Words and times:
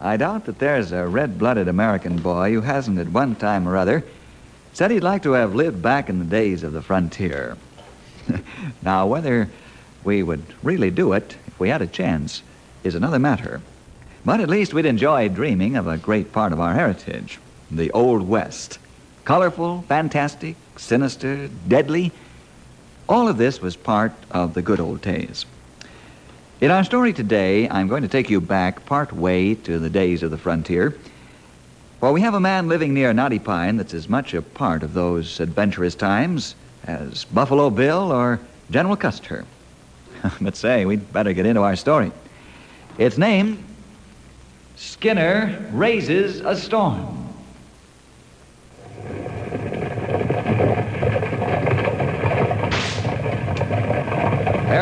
I 0.00 0.16
doubt 0.16 0.44
that 0.44 0.58
there's 0.60 0.92
a 0.92 1.06
red 1.06 1.38
blooded 1.38 1.66
American 1.66 2.18
boy 2.18 2.52
who 2.52 2.60
hasn't 2.60 2.98
at 2.98 3.08
one 3.08 3.34
time 3.34 3.66
or 3.66 3.76
other 3.76 4.04
said 4.72 4.92
he'd 4.92 5.02
like 5.02 5.24
to 5.24 5.32
have 5.32 5.56
lived 5.56 5.82
back 5.82 6.08
in 6.08 6.20
the 6.20 6.24
days 6.24 6.62
of 6.62 6.72
the 6.72 6.82
frontier. 6.82 7.56
now, 8.82 9.06
whether 9.06 9.48
we 10.04 10.22
would 10.22 10.44
really 10.62 10.90
do 10.90 11.12
it 11.14 11.36
if 11.46 11.58
we 11.58 11.68
had 11.68 11.82
a 11.82 11.86
chance 11.86 12.42
is 12.84 12.94
another 12.94 13.18
matter. 13.18 13.60
But 14.24 14.40
at 14.40 14.48
least 14.48 14.72
we'd 14.72 14.86
enjoy 14.86 15.28
dreaming 15.28 15.76
of 15.76 15.88
a 15.88 15.98
great 15.98 16.32
part 16.32 16.52
of 16.52 16.60
our 16.60 16.74
heritage 16.74 17.40
the 17.70 17.90
Old 17.90 18.26
West. 18.26 18.78
Colorful, 19.24 19.82
fantastic, 19.88 20.56
sinister, 20.76 21.48
deadly. 21.66 22.12
All 23.08 23.28
of 23.28 23.36
this 23.36 23.60
was 23.60 23.76
part 23.76 24.12
of 24.30 24.54
the 24.54 24.62
good 24.62 24.80
old 24.80 25.02
days. 25.02 25.44
In 26.60 26.72
our 26.72 26.82
story 26.82 27.12
today, 27.12 27.68
I'm 27.68 27.86
going 27.86 28.02
to 28.02 28.08
take 28.08 28.28
you 28.28 28.40
back 28.40 28.84
part 28.84 29.12
way 29.12 29.54
to 29.54 29.78
the 29.78 29.88
days 29.88 30.24
of 30.24 30.32
the 30.32 30.38
frontier. 30.38 30.98
For 32.00 32.12
we 32.12 32.20
have 32.22 32.34
a 32.34 32.40
man 32.40 32.66
living 32.66 32.92
near 32.92 33.12
Knotty 33.12 33.38
Pine 33.38 33.76
that's 33.76 33.94
as 33.94 34.08
much 34.08 34.34
a 34.34 34.42
part 34.42 34.82
of 34.82 34.92
those 34.92 35.38
adventurous 35.38 35.94
times 35.94 36.56
as 36.82 37.24
Buffalo 37.26 37.70
Bill 37.70 38.10
or 38.10 38.40
General 38.72 38.96
Custer. 38.96 39.44
but 40.40 40.56
say, 40.56 40.84
we'd 40.84 41.12
better 41.12 41.32
get 41.32 41.46
into 41.46 41.62
our 41.62 41.76
story. 41.76 42.10
It's 42.98 43.18
named 43.18 43.62
Skinner 44.74 45.64
Raises 45.70 46.40
a 46.40 46.56
Storm. 46.56 47.17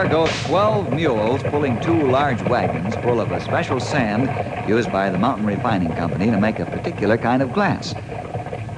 Go 0.09 0.29
12 0.47 0.93
mules 0.93 1.43
pulling 1.51 1.81
two 1.81 2.07
large 2.09 2.41
wagons 2.43 2.95
full 2.95 3.21
of 3.21 3.33
a 3.33 3.41
special 3.41 3.81
sand 3.81 4.31
used 4.65 4.93
by 4.93 5.11
the 5.11 5.19
Mountain 5.19 5.47
Refining 5.47 5.93
Company 5.95 6.31
to 6.31 6.39
make 6.39 6.61
a 6.61 6.65
particular 6.67 7.19
kind 7.19 7.43
of 7.43 7.53
glass. 7.53 7.93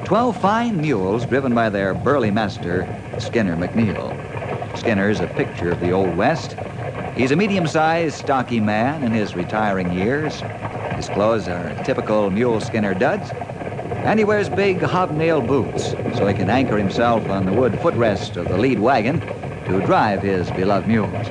12 0.05 0.41
fine 0.41 0.80
mules 0.80 1.27
driven 1.27 1.55
by 1.55 1.69
their 1.69 1.92
burly 1.92 2.30
master, 2.30 2.86
Skinner 3.19 3.56
McNeil. 3.56 4.14
Skinner's 4.75 5.20
a 5.20 5.27
picture 5.27 5.70
of 5.70 5.80
the 5.83 5.92
Old 5.92 6.17
West. 6.17 6.56
He's 7.14 7.30
a 7.30 7.36
medium 7.36 7.67
sized, 7.67 8.17
stocky 8.17 8.58
man 8.58 9.05
in 9.05 9.12
his 9.12 9.34
retiring 9.34 9.92
years. 9.92 10.42
His 10.97 11.11
clothes 11.11 11.47
are 11.47 11.74
typical 11.84 12.30
mule 12.30 12.58
Skinner 12.58 12.95
duds, 12.95 13.33
and 14.06 14.19
he 14.19 14.24
wears 14.24 14.48
big 14.48 14.80
hobnail 14.80 15.42
boots 15.42 15.95
so 16.17 16.27
he 16.27 16.33
can 16.33 16.48
anchor 16.48 16.78
himself 16.78 17.28
on 17.28 17.45
the 17.45 17.52
wood 17.52 17.72
footrest 17.72 18.39
of 18.39 18.48
the 18.48 18.56
lead 18.56 18.78
wagon 18.78 19.20
to 19.69 19.80
drive 19.84 20.22
his 20.22 20.50
beloved 20.52 20.88
mules. 20.88 21.28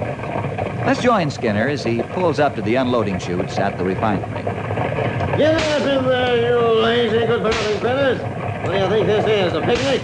Let's 0.85 1.01
join 1.01 1.29
Skinner 1.31 1.67
as 1.67 1.83
he 1.83 2.03
pulls 2.03 2.39
up 2.39 2.55
to 2.55 2.61
the 2.61 2.75
unloading 2.75 3.19
chutes 3.19 3.57
at 3.57 3.77
the 3.77 3.83
refinery. 3.83 4.43
Get 5.37 5.55
up 5.55 5.81
in 5.81 6.05
there, 6.05 6.49
you 6.49 6.57
lazy 6.81 7.25
good-for-nothing 7.25 7.79
critters. 7.79 8.19
What 8.21 8.71
do 8.71 8.77
you 8.77 8.87
think 8.89 9.07
this 9.07 9.25
is, 9.25 9.53
a 9.53 9.61
picnic? 9.61 10.01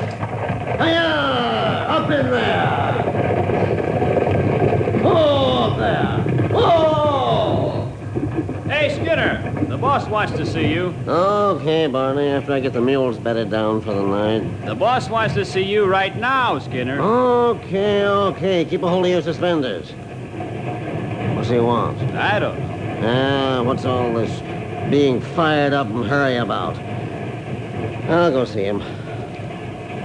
Hiya! 0.80 1.86
Up 1.90 2.10
in 2.12 2.30
there! 2.32 3.04
Oh, 5.06 5.64
up 5.64 5.78
there! 5.78 6.50
Oh! 6.56 7.88
Hey, 8.68 8.90
Skinner, 8.96 9.63
the 9.74 9.80
boss 9.80 10.08
wants 10.08 10.34
to 10.34 10.46
see 10.46 10.72
you. 10.72 10.94
Okay, 11.08 11.88
Barney, 11.88 12.28
after 12.28 12.54
I 12.54 12.60
get 12.60 12.74
the 12.74 12.80
mules 12.80 13.18
bedded 13.18 13.50
down 13.50 13.82
for 13.82 13.92
the 13.92 14.04
night. 14.04 14.68
The 14.68 14.76
boss 14.76 15.10
wants 15.10 15.34
to 15.34 15.44
see 15.44 15.64
you 15.64 15.86
right 15.86 16.16
now, 16.16 16.60
Skinner. 16.60 17.02
Okay, 17.02 18.06
okay. 18.06 18.66
Keep 18.66 18.84
a 18.84 18.88
hold 18.88 19.06
of 19.06 19.12
your 19.12 19.24
suspenders. 19.24 19.90
What's 21.36 21.50
he 21.50 21.58
want? 21.58 22.00
I 22.14 22.38
don't. 22.38 22.62
Ah, 23.04 23.64
what's 23.64 23.84
all 23.84 24.14
this 24.14 24.42
being 24.92 25.20
fired 25.20 25.74
up 25.74 25.88
and 25.88 26.06
hurry 26.06 26.38
about? 26.38 26.78
I'll 28.08 28.30
go 28.30 28.46
see 28.46 28.66
him. 28.66 28.78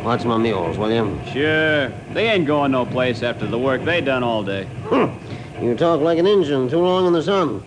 Watch 0.02 0.24
my 0.24 0.38
mules, 0.38 0.78
will 0.78 0.90
you? 0.90 1.20
Sure. 1.30 1.90
They 2.14 2.30
ain't 2.30 2.46
going 2.46 2.72
no 2.72 2.86
place 2.86 3.22
after 3.22 3.46
the 3.46 3.58
work 3.58 3.84
they 3.84 4.00
done 4.00 4.22
all 4.22 4.42
day. 4.42 4.66
You 5.60 5.74
talk 5.74 6.00
like 6.00 6.18
an 6.18 6.26
engine 6.26 6.70
too 6.70 6.78
long 6.78 7.06
in 7.06 7.12
the 7.12 7.22
sun. 7.22 7.62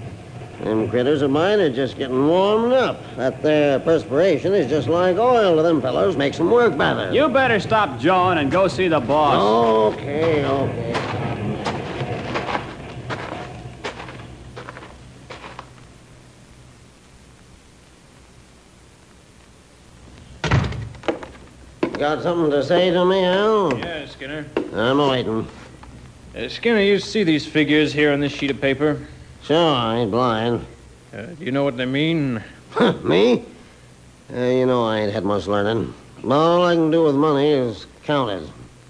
Them 0.63 0.87
critters 0.89 1.23
of 1.23 1.31
mine 1.31 1.59
are 1.59 1.71
just 1.71 1.97
getting 1.97 2.27
warmed 2.27 2.71
up. 2.71 3.01
That 3.15 3.41
there 3.41 3.79
perspiration 3.79 4.53
is 4.53 4.69
just 4.69 4.87
like 4.87 5.17
oil 5.17 5.55
to 5.55 5.63
them 5.63 5.81
fellows. 5.81 6.15
Makes 6.15 6.37
them 6.37 6.51
work 6.51 6.77
better. 6.77 7.11
You 7.11 7.29
better 7.29 7.59
stop 7.59 7.99
jawing 7.99 8.37
and 8.37 8.51
go 8.51 8.67
see 8.67 8.87
the 8.87 8.99
boss. 8.99 9.95
Okay, 9.95 10.45
okay. 10.45 11.11
Got 21.97 22.23
something 22.23 22.49
to 22.51 22.63
say 22.63 22.89
to 22.89 23.05
me, 23.05 23.25
Al? 23.25 23.77
Yeah, 23.77 24.07
Skinner. 24.07 24.45
I'm 24.73 24.97
waiting. 24.97 25.47
Uh, 26.35 26.49
Skinner, 26.49 26.81
you 26.81 26.99
see 26.99 27.23
these 27.23 27.45
figures 27.45 27.93
here 27.93 28.11
on 28.11 28.19
this 28.19 28.31
sheet 28.31 28.49
of 28.49 28.59
paper? 28.61 29.07
Sure, 29.43 29.75
I 29.75 29.97
ain't 29.99 30.11
blind. 30.11 30.65
Uh, 31.13 31.25
do 31.25 31.43
you 31.45 31.51
know 31.51 31.63
what 31.63 31.77
they 31.77 31.85
mean? 31.85 32.43
me? 33.03 33.43
Uh, 34.33 34.39
you 34.39 34.65
know 34.65 34.85
I 34.85 34.99
ain't 34.99 35.13
had 35.13 35.25
much 35.25 35.47
learning. 35.47 35.93
All 36.23 36.63
I 36.63 36.75
can 36.75 36.91
do 36.91 37.03
with 37.03 37.15
money 37.15 37.49
is 37.49 37.85
count 38.03 38.31
it. 38.31 38.43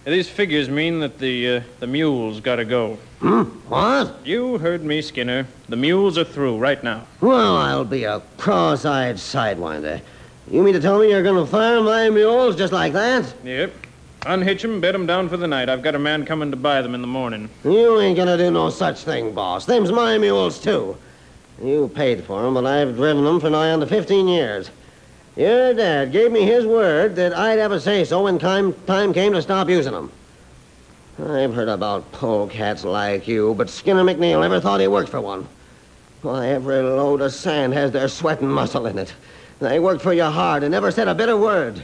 Uh, 0.06 0.10
These 0.12 0.30
figures 0.30 0.70
mean 0.70 1.00
that 1.00 1.18
the 1.18 1.58
uh, 1.58 1.62
the 1.80 1.88
mules 1.88 2.40
gotta 2.42 2.66
go. 2.66 2.98
Hmm? 3.20 3.44
What? 3.70 4.20
You 4.26 4.58
heard 4.58 4.84
me, 4.84 5.02
Skinner. 5.02 5.48
The 5.70 5.76
mules 5.78 6.18
are 6.18 6.24
through 6.24 6.58
right 6.58 6.84
now. 6.84 7.06
Well, 7.22 7.56
I'll 7.56 7.86
be 7.86 8.04
a 8.04 8.20
cross-eyed 8.38 9.16
sidewinder. 9.16 10.02
You 10.50 10.64
mean 10.64 10.74
to 10.74 10.80
tell 10.82 11.00
me 11.00 11.10
you're 11.12 11.22
going 11.24 11.44
to 11.44 11.50
fire 11.50 11.82
my 11.82 12.10
mules 12.10 12.56
just 12.56 12.74
like 12.74 12.94
that? 12.94 13.32
Yep. 13.46 13.72
Unhitch 14.24 14.64
'em, 14.64 14.80
bed 14.80 14.94
'em 14.94 15.08
down 15.08 15.30
for 15.30 15.38
the 15.38 15.48
night. 15.48 15.68
I've 15.68 15.82
got 15.82 15.96
a 15.96 16.00
man 16.00 16.26
coming 16.26 16.52
to 16.52 16.58
buy 16.58 16.84
them 16.84 16.94
in 16.94 17.02
the 17.02 17.08
morning. 17.08 17.50
You 17.64 18.00
ain't 18.00 18.18
gonna 18.18 18.38
do 18.38 18.52
no 18.52 18.70
such 18.70 19.00
thing, 19.00 19.32
boss. 19.32 19.66
Them's 19.66 19.92
my 19.92 20.20
mules, 20.20 20.60
too. 20.60 20.96
You 21.64 21.90
paid 21.96 22.24
for 22.24 22.46
'em, 22.46 22.54
but 22.54 22.68
I've 22.68 22.96
driven 22.96 23.26
'em 23.26 23.40
for 23.40 23.50
nigh 23.50 23.72
on 23.72 23.80
to 23.80 23.88
15 23.88 24.28
years. 24.28 24.70
Your 25.36 25.74
dad 25.74 26.12
gave 26.12 26.32
me 26.32 26.42
his 26.42 26.68
word 26.68 27.16
that 27.16 27.36
I'd 27.36 27.58
have 27.58 27.72
a 27.72 27.80
say-so 27.80 28.24
when 28.24 28.38
time, 28.38 28.76
time 28.86 29.12
came 29.12 29.34
to 29.34 29.42
stop 29.42 29.70
using 29.70 29.96
'em. 29.96 30.12
I've 31.20 31.56
heard 31.56 31.70
about 31.70 32.12
polecats 32.12 32.86
like 32.86 33.28
you, 33.28 33.56
but 33.58 33.72
Skinner 33.72 34.04
McNeil 34.04 34.42
never 34.42 34.60
thought 34.60 34.82
he 34.82 34.88
worked 34.88 35.10
for 35.10 35.22
one. 35.22 35.48
Why, 36.22 36.50
every 36.50 36.84
load 36.84 37.22
of 37.22 37.34
sand 37.34 37.74
has 37.74 37.90
their 37.90 38.08
sweat 38.08 38.42
and 38.42 38.54
muscle 38.54 38.86
in 38.86 39.00
it. 39.00 39.14
They 39.60 39.80
worked 39.80 40.04
for 40.04 40.14
you 40.14 40.26
hard 40.26 40.62
and 40.62 40.72
never 40.72 40.92
said 40.92 41.08
a 41.08 41.16
bitter 41.16 41.38
word. 41.38 41.82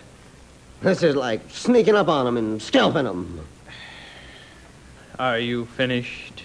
This 0.82 1.02
is 1.04 1.16
like 1.16 1.42
sneaking 1.50 1.96
up 1.96 2.08
on 2.08 2.28
'em 2.28 2.38
and 2.38 2.62
scalping 2.62 3.08
'em. 3.08 3.40
Are 5.18 5.40
you 5.40 5.66
finished? 5.66 6.44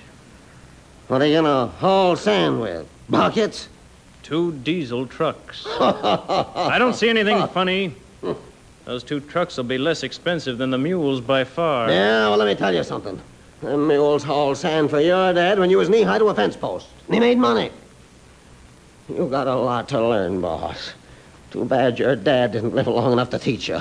What 1.09 1.21
are 1.21 1.27
you 1.27 1.37
gonna 1.37 1.67
haul 1.67 2.17
sand 2.17 2.61
with? 2.61 2.87
Buckets? 3.11 3.69
Two 4.23 4.53
diesel 4.53 5.07
trucks. 5.07 5.67
I 5.81 6.77
don't 6.79 6.95
see 6.95 7.09
anything 7.11 7.47
funny. 7.49 7.95
Hmm. 8.23 8.33
Those 8.87 9.03
two 9.05 9.21
trucks 9.21 9.57
will 9.57 9.65
be 9.65 9.79
less 9.79 10.03
expensive 10.03 10.59
than 10.59 10.71
the 10.71 10.79
mules 10.79 11.21
by 11.21 11.45
far. 11.45 11.91
Yeah, 11.91 12.29
well, 12.29 12.39
let 12.39 12.47
me 12.47 12.55
tell 12.55 12.75
you 12.75 12.83
something. 12.83 13.21
Them 13.61 13.87
mules 13.87 14.25
hauled 14.25 14.57
sand 14.57 14.91
for 14.91 15.01
your 15.01 15.33
dad 15.33 15.59
when 15.59 15.71
you 15.71 15.77
was 15.79 15.89
knee-high 15.89 16.19
to 16.19 16.25
a 16.27 16.35
fence 16.35 16.57
post. 16.57 16.87
And 17.07 17.15
he 17.15 17.21
made 17.21 17.39
money. 17.39 17.71
You 19.09 19.29
got 19.29 19.47
a 19.47 19.55
lot 19.55 19.89
to 19.91 20.01
learn, 20.01 20.41
boss. 20.41 20.95
Too 21.51 21.65
bad 21.65 21.99
your 21.99 22.17
dad 22.17 22.53
didn't 22.53 22.75
live 22.75 22.87
long 22.87 23.13
enough 23.13 23.31
to 23.31 23.39
teach 23.39 23.69
you. 23.69 23.81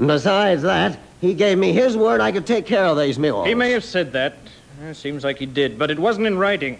And 0.00 0.08
besides 0.08 0.62
that, 0.62 0.98
he 1.20 1.34
gave 1.34 1.58
me 1.58 1.74
his 1.74 1.94
word 1.94 2.22
I 2.22 2.32
could 2.32 2.46
take 2.46 2.64
care 2.64 2.86
of 2.86 2.96
these 2.96 3.18
mules. 3.18 3.46
He 3.46 3.54
may 3.54 3.70
have 3.72 3.84
said 3.84 4.12
that. 4.14 4.34
Eh, 4.82 4.94
Seems 4.94 5.24
like 5.24 5.36
he 5.38 5.44
did, 5.44 5.78
but 5.78 5.90
it 5.90 5.98
wasn't 5.98 6.26
in 6.26 6.38
writing. 6.38 6.78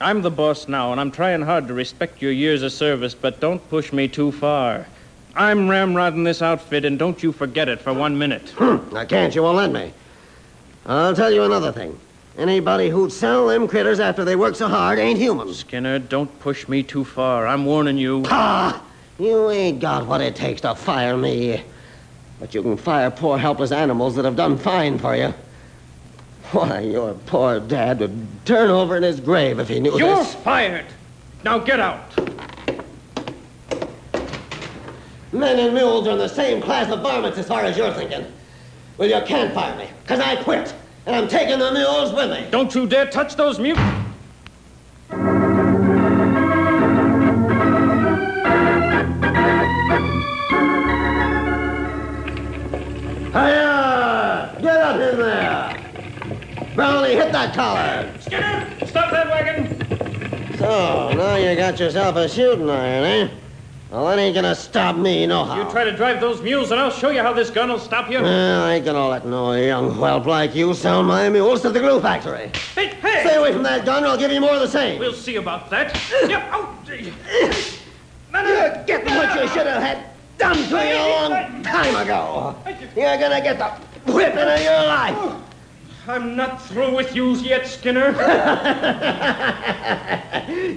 I'm 0.00 0.22
the 0.22 0.30
boss 0.30 0.66
now, 0.66 0.90
and 0.90 0.98
I'm 0.98 1.10
trying 1.10 1.42
hard 1.42 1.68
to 1.68 1.74
respect 1.74 2.22
your 2.22 2.32
years 2.32 2.62
of 2.62 2.72
service, 2.72 3.14
but 3.14 3.38
don't 3.38 3.60
push 3.68 3.92
me 3.92 4.08
too 4.08 4.32
far. 4.32 4.86
I'm 5.36 5.68
ramrodding 5.68 6.24
this 6.24 6.40
outfit, 6.40 6.86
and 6.86 6.98
don't 6.98 7.22
you 7.22 7.32
forget 7.32 7.68
it 7.68 7.82
for 7.82 7.92
one 7.92 8.16
minute. 8.16 8.54
I 8.94 9.04
can't. 9.04 9.34
You 9.34 9.42
won't 9.42 9.58
let 9.58 9.70
me. 9.70 9.92
I'll 10.86 11.14
tell 11.14 11.30
you 11.30 11.42
another 11.42 11.70
thing. 11.70 12.00
Anybody 12.38 12.88
who'd 12.88 13.12
sell 13.12 13.48
them 13.48 13.68
critters 13.68 14.00
after 14.00 14.24
they 14.24 14.36
work 14.36 14.56
so 14.56 14.68
hard 14.68 14.98
ain't 14.98 15.18
human. 15.18 15.52
Skinner, 15.52 15.98
don't 15.98 16.40
push 16.40 16.66
me 16.66 16.82
too 16.82 17.04
far. 17.04 17.46
I'm 17.46 17.66
warning 17.66 17.98
you. 17.98 18.22
Ah! 18.28 18.82
You 19.18 19.50
ain't 19.50 19.80
got 19.80 20.06
what 20.06 20.22
it 20.22 20.34
takes 20.34 20.62
to 20.62 20.74
fire 20.74 21.14
me. 21.18 21.62
But 22.40 22.54
you 22.54 22.62
can 22.62 22.76
fire 22.76 23.10
poor 23.10 23.38
helpless 23.38 23.72
animals 23.72 24.14
that 24.16 24.24
have 24.24 24.36
done 24.36 24.58
fine 24.58 24.98
for 24.98 25.16
you. 25.16 25.34
Why, 26.52 26.80
your 26.80 27.14
poor 27.26 27.60
dad 27.60 28.00
would 28.00 28.26
turn 28.44 28.70
over 28.70 28.96
in 28.96 29.02
his 29.02 29.20
grave 29.20 29.58
if 29.58 29.68
he 29.68 29.80
knew 29.80 29.98
You're 29.98 30.16
this. 30.16 30.34
fired. 30.36 30.86
Now 31.44 31.58
get 31.58 31.78
out. 31.80 32.16
Men 35.30 35.58
and 35.58 35.74
mules 35.74 36.06
are 36.06 36.12
in 36.12 36.18
the 36.18 36.28
same 36.28 36.62
class 36.62 36.90
of 36.90 37.00
varmints 37.00 37.38
as 37.38 37.46
far 37.46 37.62
as 37.64 37.76
you're 37.76 37.92
thinking. 37.92 38.24
Well, 38.96 39.08
you 39.08 39.20
can't 39.26 39.52
fire 39.52 39.76
me, 39.76 39.88
because 40.02 40.20
I 40.20 40.42
quit. 40.42 40.74
And 41.06 41.14
I'm 41.14 41.28
taking 41.28 41.58
the 41.58 41.70
mules 41.72 42.12
with 42.12 42.30
me. 42.30 42.46
Don't 42.50 42.74
you 42.74 42.86
dare 42.86 43.06
touch 43.06 43.36
those 43.36 43.58
mute. 43.58 43.78
That 57.38 57.54
collar. 57.54 58.12
Skinner, 58.20 58.86
stop 58.86 59.10
that 59.12 59.28
wagon. 59.28 60.56
So, 60.58 61.12
now 61.14 61.36
you 61.36 61.54
got 61.56 61.78
yourself 61.78 62.16
a 62.16 62.28
shooting 62.28 62.68
iron, 62.68 63.04
eh? 63.04 63.28
Well, 63.90 64.06
that 64.06 64.18
ain't 64.18 64.34
gonna 64.34 64.54
stop 64.54 64.96
me, 64.96 65.26
no 65.26 65.44
how. 65.44 65.62
You 65.62 65.70
try 65.70 65.84
to 65.84 65.96
drive 65.96 66.20
those 66.20 66.42
mules, 66.42 66.72
and 66.72 66.80
I'll 66.80 66.90
show 66.90 67.08
you 67.08 67.22
how 67.22 67.32
this 67.32 67.48
gun 67.48 67.70
will 67.70 67.78
stop 67.78 68.10
you. 68.10 68.20
Well, 68.20 68.64
I 68.64 68.74
ain't 68.74 68.84
gonna 68.84 69.08
let 69.08 69.24
no 69.24 69.54
young 69.54 69.96
whelp 69.98 70.26
like 70.26 70.54
you 70.54 70.74
sound 70.74 71.08
my 71.08 71.28
mules 71.30 71.62
to 71.62 71.70
the 71.70 71.80
glue 71.80 72.00
factory. 72.00 72.50
Hey, 72.74 72.88
hey! 72.88 73.22
Stay 73.24 73.36
away 73.36 73.52
from 73.52 73.62
that 73.62 73.86
gun, 73.86 74.04
or 74.04 74.08
I'll 74.08 74.18
give 74.18 74.30
you 74.30 74.40
more 74.40 74.54
of 74.54 74.60
the 74.60 74.68
same. 74.68 74.98
We'll 74.98 75.14
see 75.14 75.36
about 75.36 75.70
that. 75.70 75.94
yep. 76.28 76.50
Oh. 76.52 76.74
No, 78.30 78.42
no, 78.42 78.50
You're 78.50 78.84
getting 78.84 79.14
what 79.14 79.40
you 79.40 79.48
should 79.48 79.66
have 79.66 79.82
had 79.82 80.04
done 80.36 80.56
to 80.56 80.86
you 80.86 80.96
a 80.96 81.28
long 81.30 81.62
time 81.62 81.96
ago. 81.96 82.56
You're 82.94 83.16
gonna 83.16 83.40
get 83.40 83.58
the 83.58 83.87
whipping 84.08 84.38
of 84.38 84.60
your 84.60 84.86
life. 84.86 85.34
I'm 86.08 86.36
not 86.36 86.62
through 86.62 86.96
with 86.96 87.14
you 87.14 87.34
yet, 87.36 87.66
Skinner. 87.66 88.12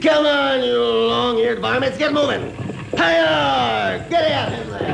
Come 0.02 0.26
on, 0.26 0.62
you 0.62 0.78
long-eared 0.78 1.60
varmints, 1.60 1.98
get 1.98 2.12
moving. 2.12 2.54
Hiya! 2.92 4.06
Get 4.10 4.32
out 4.34 4.52
in 4.52 4.70
there. 4.72 4.92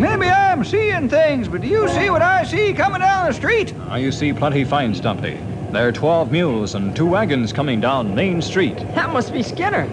Maybe 0.00 0.26
I'm 0.28 0.64
seeing 0.64 1.08
things, 1.08 1.46
but 1.46 1.60
do 1.60 1.68
you 1.68 1.88
see 1.90 2.10
what 2.10 2.22
I 2.22 2.42
see 2.42 2.74
coming 2.74 3.00
down 3.00 3.28
the 3.28 3.32
street? 3.32 3.72
Now 3.76 3.94
you 3.94 4.10
see 4.10 4.32
plenty 4.32 4.64
fine, 4.64 4.92
Stumpy. 4.96 5.38
There 5.72 5.88
are 5.88 5.92
12 5.92 6.30
mules 6.30 6.74
and 6.74 6.94
two 6.94 7.06
wagons 7.06 7.50
coming 7.50 7.80
down 7.80 8.14
Main 8.14 8.42
Street. 8.42 8.76
That 8.94 9.10
must 9.10 9.32
be 9.32 9.42
Skinner. 9.42 9.86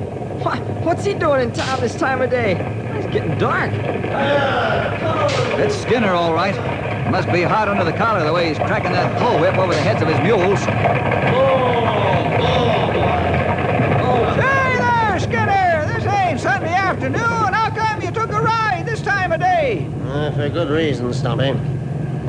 Why, 0.44 0.58
what's 0.84 1.06
he 1.06 1.14
doing 1.14 1.42
in 1.42 1.54
town 1.54 1.80
this 1.80 1.96
time 1.96 2.22
of 2.22 2.30
day? 2.30 2.56
It's 2.98 3.08
getting 3.14 3.38
dark. 3.38 3.72
It's 5.58 5.76
Skinner, 5.76 6.12
all 6.12 6.34
right. 6.34 6.54
Must 7.10 7.32
be 7.32 7.44
hot 7.44 7.70
under 7.70 7.86
the 7.86 7.94
collar 7.94 8.26
the 8.26 8.34
way 8.34 8.50
he's 8.50 8.58
cracking 8.58 8.92
that 8.92 9.18
bullwhip 9.22 9.58
over 9.58 9.74
the 9.74 9.80
heads 9.82 10.02
of 10.02 10.10
his 10.10 10.20
mules. 10.20 10.60
Oh, 14.02 14.34
Hey 14.36 14.78
there, 14.78 15.20
Skinner! 15.20 15.94
This 15.94 16.06
ain't 16.14 16.40
Sunday 16.42 16.74
afternoon. 16.74 17.22
How 17.22 17.70
come 17.74 18.02
you 18.02 18.12
took 18.12 18.30
a 18.32 18.42
ride 18.42 18.84
this 18.86 19.02
time 19.02 19.32
of 19.32 19.40
day? 19.40 19.88
Uh, 20.04 20.32
for 20.34 20.50
good 20.50 20.70
reason, 20.70 21.14
Stumpy. 21.14 21.58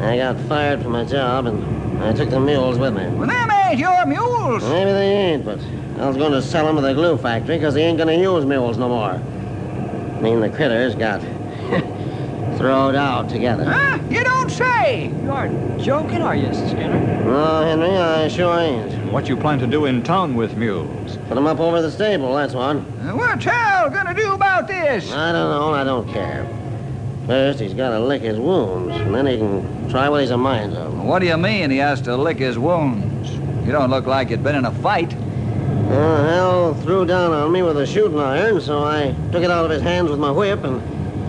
I 0.00 0.16
got 0.18 0.38
fired 0.48 0.82
from 0.82 0.92
my 0.92 1.04
job, 1.04 1.46
and 1.46 1.79
I 2.00 2.12
took 2.12 2.30
the 2.30 2.40
mules 2.40 2.78
with 2.78 2.94
me. 2.94 3.06
Well, 3.08 3.28
them 3.28 3.50
ain't 3.50 3.78
your 3.78 4.06
mules. 4.06 4.62
Maybe 4.64 4.90
they 4.90 5.10
ain't, 5.12 5.44
but 5.44 5.58
I 5.98 6.08
was 6.08 6.16
going 6.16 6.32
to 6.32 6.42
sell 6.42 6.66
them 6.66 6.76
to 6.76 6.82
the 6.82 6.94
glue 6.94 7.16
factory 7.18 7.56
because 7.56 7.74
they 7.74 7.82
ain't 7.84 7.98
going 7.98 8.08
to 8.08 8.16
use 8.22 8.44
mules 8.46 8.78
no 8.78 8.88
more. 8.88 9.10
I 9.12 10.20
mean, 10.20 10.40
the 10.40 10.48
critters 10.48 10.94
got 10.94 11.20
throwed 12.58 12.94
out 12.94 13.28
together. 13.28 13.64
Huh? 13.64 13.98
You 14.10 14.24
don't 14.24 14.50
say. 14.50 15.08
You 15.22 15.30
aren't 15.30 15.80
joking, 15.80 16.22
are 16.22 16.34
you, 16.34 16.52
Skinner? 16.52 17.24
No, 17.24 17.62
Henry, 17.62 17.90
I 17.96 18.28
sure 18.28 18.58
ain't. 18.58 19.12
What 19.12 19.28
you 19.28 19.36
plan 19.36 19.58
to 19.60 19.66
do 19.66 19.84
in 19.86 20.02
town 20.02 20.34
with 20.34 20.56
mules? 20.56 21.16
Put 21.28 21.34
them 21.34 21.46
up 21.46 21.60
over 21.60 21.80
the 21.82 21.90
stable, 21.90 22.34
that's 22.34 22.54
what. 22.54 22.76
Uh, 22.76 22.80
What's 23.14 23.44
Hal 23.44 23.90
gonna 23.90 24.14
do 24.14 24.34
about 24.34 24.66
this? 24.68 25.12
I 25.12 25.32
don't 25.32 25.50
know, 25.50 25.74
I 25.74 25.84
don't 25.84 26.08
care. 26.12 26.46
First, 27.30 27.60
he's 27.60 27.74
got 27.74 27.90
to 27.90 28.00
lick 28.00 28.22
his 28.22 28.40
wounds, 28.40 28.92
and 28.96 29.14
then 29.14 29.24
he 29.24 29.36
can 29.36 29.88
try 29.88 30.08
what 30.08 30.20
he's 30.20 30.32
a 30.32 30.36
mind 30.36 30.76
of. 30.76 31.00
What 31.00 31.20
do 31.20 31.26
you 31.26 31.36
mean 31.36 31.70
he 31.70 31.76
has 31.76 32.00
to 32.00 32.16
lick 32.16 32.38
his 32.38 32.58
wounds? 32.58 33.30
You 33.64 33.70
don't 33.70 33.88
look 33.88 34.06
like 34.06 34.30
you'd 34.30 34.42
been 34.42 34.56
in 34.56 34.64
a 34.64 34.72
fight. 34.72 35.14
Well, 35.14 36.24
Hal 36.24 36.74
threw 36.82 37.06
down 37.06 37.30
on 37.30 37.52
me 37.52 37.62
with 37.62 37.76
a 37.76 37.86
shooting 37.86 38.18
iron, 38.18 38.60
so 38.60 38.82
I 38.82 39.14
took 39.30 39.44
it 39.44 39.50
out 39.52 39.64
of 39.64 39.70
his 39.70 39.80
hands 39.80 40.10
with 40.10 40.18
my 40.18 40.32
whip 40.32 40.64
and 40.64 40.82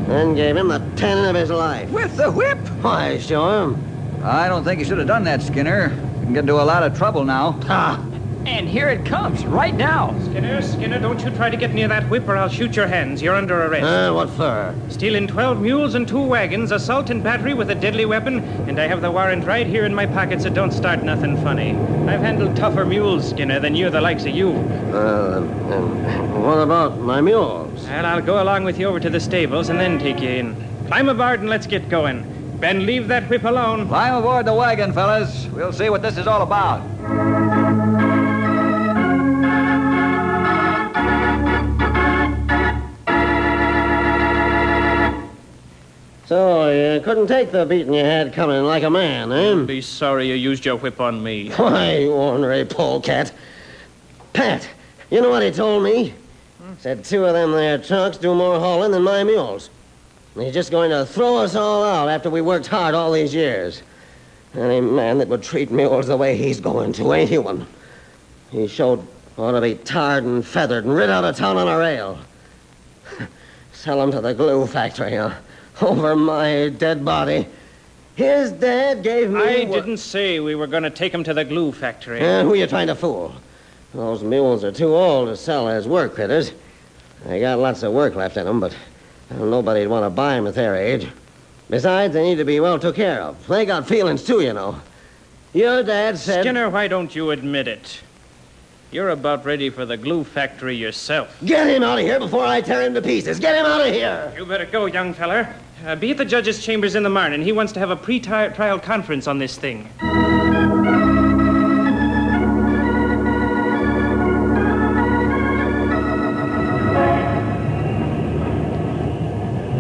then 0.10 0.34
gave 0.34 0.58
him 0.58 0.70
the 0.70 0.80
tanning 0.96 1.26
of 1.26 1.36
his 1.36 1.52
life. 1.52 1.88
With 1.92 2.18
the 2.18 2.32
whip? 2.32 2.58
Why, 2.82 3.20
sure. 3.20 3.78
I 4.24 4.48
don't 4.50 4.64
think 4.64 4.80
you 4.80 4.86
should 4.86 4.98
have 4.98 5.06
done 5.06 5.26
that, 5.26 5.44
Skinner. 5.44 5.92
You 5.92 6.26
can 6.26 6.34
get 6.34 6.40
into 6.40 6.54
a 6.60 6.66
lot 6.66 6.82
of 6.82 6.98
trouble 6.98 7.24
now. 7.26 7.52
Ha! 7.68 8.04
And 8.46 8.68
here 8.68 8.90
it 8.90 9.06
comes, 9.06 9.46
right 9.46 9.76
now. 9.76 10.18
Skinner, 10.26 10.62
Skinner, 10.62 11.00
don't 11.00 11.24
you 11.24 11.30
try 11.32 11.50
to 11.50 11.58
get 11.58 11.74
near 11.74 11.88
that 11.88 12.10
whip 12.10 12.28
or 12.28 12.36
I'll 12.36 12.50
shoot 12.50 12.76
your 12.76 12.88
hands. 12.88 13.22
You're 13.22 13.36
under 13.36 13.66
arrest. 13.66 13.84
Uh, 13.84 14.14
what 14.14 14.30
for? 14.32 14.74
Stealing 14.90 15.28
12 15.28 15.62
mules 15.62 15.94
and 15.94 16.08
two 16.08 16.22
wagons, 16.22 16.72
assault 16.72 17.12
and 17.12 17.24
battery 17.24 17.54
with 17.54 17.70
a 17.70 17.76
deadly 17.76 18.06
weapon, 18.06 18.40
and 18.68 18.80
I 18.80 18.88
have 18.88 19.02
the 19.02 19.12
warrant 19.12 19.46
right 19.46 19.68
here 19.68 19.86
in 19.86 19.94
my 19.94 20.08
pocket, 20.08 20.42
so 20.42 20.50
don't 20.50 20.72
start 20.72 21.04
nothing 21.04 21.38
funny. 21.44 21.72
I've 22.10 22.22
handled 22.22 22.56
tougher 22.56 22.84
mules, 22.84 23.30
Skinner, 23.30 23.60
than 23.60 23.76
you, 23.76 23.90
the 23.92 24.02
likes 24.02 24.26
of 24.26 24.36
you. 24.36 24.50
Uh, 24.50 25.38
um, 25.72 26.42
what 26.42 26.58
about 26.58 27.00
my 27.00 27.22
mules? 27.22 27.84
Well, 27.84 28.06
I'll 28.06 28.22
go 28.22 28.42
along 28.42 28.64
with 28.64 28.80
you 28.80 28.88
over 28.88 29.00
to 29.00 29.10
the 29.10 29.20
stables 29.20 29.70
and 29.70 29.80
then 29.80 30.00
take 30.00 30.20
you 30.20 30.30
in. 30.30 30.88
Climb 30.88 31.10
aboard 31.10 31.42
and 31.42 31.50
let's 31.50 31.68
get 31.68 31.90
going. 31.90 32.58
Ben, 32.60 32.86
leave 32.86 33.08
that 33.08 33.30
whip 33.30 33.44
alone. 33.44 33.88
Climb 33.88 34.16
aboard 34.16 34.46
the 34.46 34.54
wagon, 34.54 34.94
fellas. 34.94 35.48
We'll 35.48 35.74
see 35.74 35.90
what 35.90 36.02
this 36.02 36.18
is 36.18 36.28
all 36.28 36.42
about. 36.42 36.82
So, 46.32 46.72
you 46.72 47.02
couldn't 47.02 47.28
take 47.28 47.52
the 47.52 47.66
beating 47.66 47.94
you 47.94 48.06
had 48.06 48.32
coming 48.32 48.64
like 48.64 48.84
a 48.84 48.90
man, 48.90 49.34
eh? 49.34 49.66
Be 49.66 49.82
sorry 49.82 50.30
you 50.30 50.36
used 50.36 50.64
your 50.64 50.78
whip 50.78 51.02
on 51.02 51.22
me. 51.22 51.50
Why, 51.58 51.98
you 51.98 52.14
ornery 52.14 52.64
polecat. 52.64 53.34
Pat, 54.32 54.66
you 55.10 55.20
know 55.20 55.30
what 55.30 55.44
he 55.44 55.52
told 55.52 55.84
me? 55.84 56.14
Said 56.80 57.04
two 57.04 57.26
of 57.26 57.34
them 57.34 57.52
there 57.52 57.78
trucks 57.78 58.18
do 58.18 58.34
more 58.34 58.58
hauling 58.58 58.92
than 58.92 59.02
my 59.02 59.26
mules. 59.26 59.70
And 60.36 60.46
he's 60.46 60.54
just 60.54 60.72
going 60.72 60.92
to 60.92 61.06
throw 61.06 61.36
us 61.36 61.54
all 61.54 61.84
out 61.84 62.08
after 62.08 62.30
we 62.30 62.40
worked 62.40 62.68
hard 62.68 62.96
all 62.96 63.12
these 63.12 63.34
years. 63.34 63.84
Any 64.56 64.80
man 64.80 65.18
that 65.18 65.28
would 65.28 65.44
treat 65.44 65.70
mules 65.70 66.08
the 66.08 66.16
way 66.16 66.38
he's 66.38 66.62
going 66.62 66.94
to 66.94 67.12
ain't 67.12 67.30
human. 67.30 67.68
He 68.52 68.68
showed 68.68 69.06
ought 69.38 69.52
to 69.52 69.60
be 69.60 69.76
tarred 69.76 70.24
and 70.24 70.48
feathered 70.48 70.86
and 70.86 70.96
rid 70.96 71.10
out 71.10 71.26
of 71.26 71.36
town 71.36 71.58
on 71.58 71.68
a 71.68 71.78
rail. 71.78 72.20
Sell 73.74 74.02
him 74.02 74.12
to 74.12 74.22
the 74.22 74.34
glue 74.34 74.66
factory, 74.66 75.18
huh? 75.18 75.34
Over 75.82 76.16
my 76.16 76.70
dead 76.70 77.04
body. 77.04 77.48
His 78.16 78.52
dad 78.52 79.04
gave 79.04 79.32
me. 79.32 79.42
I 79.42 79.66
didn't 79.66 79.98
say 79.98 80.40
we 80.40 80.54
were 80.54 80.68
going 80.68 80.84
to 80.84 80.90
take 80.90 81.14
him 81.14 81.24
to 81.24 81.34
the 81.34 81.44
glue 81.44 81.72
factory. 81.72 82.20
Eh, 82.20 82.44
who 82.44 82.54
you 82.54 82.68
trying 82.68 82.88
to 82.88 82.96
fool? 82.96 83.34
Those 83.94 84.24
mules 84.24 84.64
are 84.64 84.72
too 84.72 84.96
old 84.96 85.30
to 85.30 85.36
sell 85.36 85.68
as 85.68 85.88
work 85.88 86.16
critters. 86.16 86.52
They 87.26 87.40
got 87.40 87.60
lots 87.60 87.84
of 87.84 87.94
work 87.94 88.16
left 88.16 88.38
in 88.38 88.46
them, 88.46 88.60
but 88.60 88.76
nobody'd 89.32 89.88
want 89.88 90.06
to 90.06 90.10
buy 90.10 90.36
'em 90.36 90.48
at 90.48 90.56
their 90.56 90.76
age. 90.76 91.08
Besides, 91.70 92.14
they 92.14 92.24
need 92.24 92.38
to 92.38 92.46
be 92.46 92.60
well 92.60 92.78
took 92.78 92.96
care 92.96 93.22
of. 93.22 93.48
They 93.48 93.66
got 93.66 93.88
feelings 93.88 94.24
too, 94.24 94.42
you 94.42 94.54
know. 94.54 94.80
Your 95.54 95.84
dad 95.84 96.18
said. 96.18 96.44
Skinner, 96.44 96.70
why 96.70 96.88
don't 96.88 97.16
you 97.16 97.32
admit 97.32 97.68
it? 97.68 98.02
You're 98.92 99.10
about 99.10 99.46
ready 99.46 99.70
for 99.70 99.86
the 99.86 99.96
glue 99.96 100.26
factory 100.26 100.76
yourself. 100.76 101.38
Get 101.46 101.68
him 101.68 101.82
out 101.82 101.98
of 101.98 102.04
here 102.06 102.20
before 102.20 102.46
I 102.46 102.60
tear 102.60 102.84
him 102.84 102.94
to 102.96 103.02
pieces. 103.02 103.40
Get 103.40 103.56
him 103.56 103.66
out 103.66 103.88
of 103.88 103.94
here. 103.94 104.34
You 104.38 104.46
better 104.46 104.66
go, 104.66 104.86
young 104.86 105.14
feller. 105.14 105.48
Uh, 105.86 105.96
be 105.96 106.12
at 106.12 106.18
the 106.18 106.26
judge's 106.26 106.64
chambers 106.64 106.94
in 106.94 107.02
the 107.04 107.10
morning. 107.10 107.42
He 107.42 107.52
wants 107.52 107.74
to 107.74 107.80
have 107.80 107.90
a 107.90 107.96
pre-trial 107.96 108.80
conference 108.80 109.28
on 109.28 109.40
this 109.40 109.58
thing. 109.58 109.90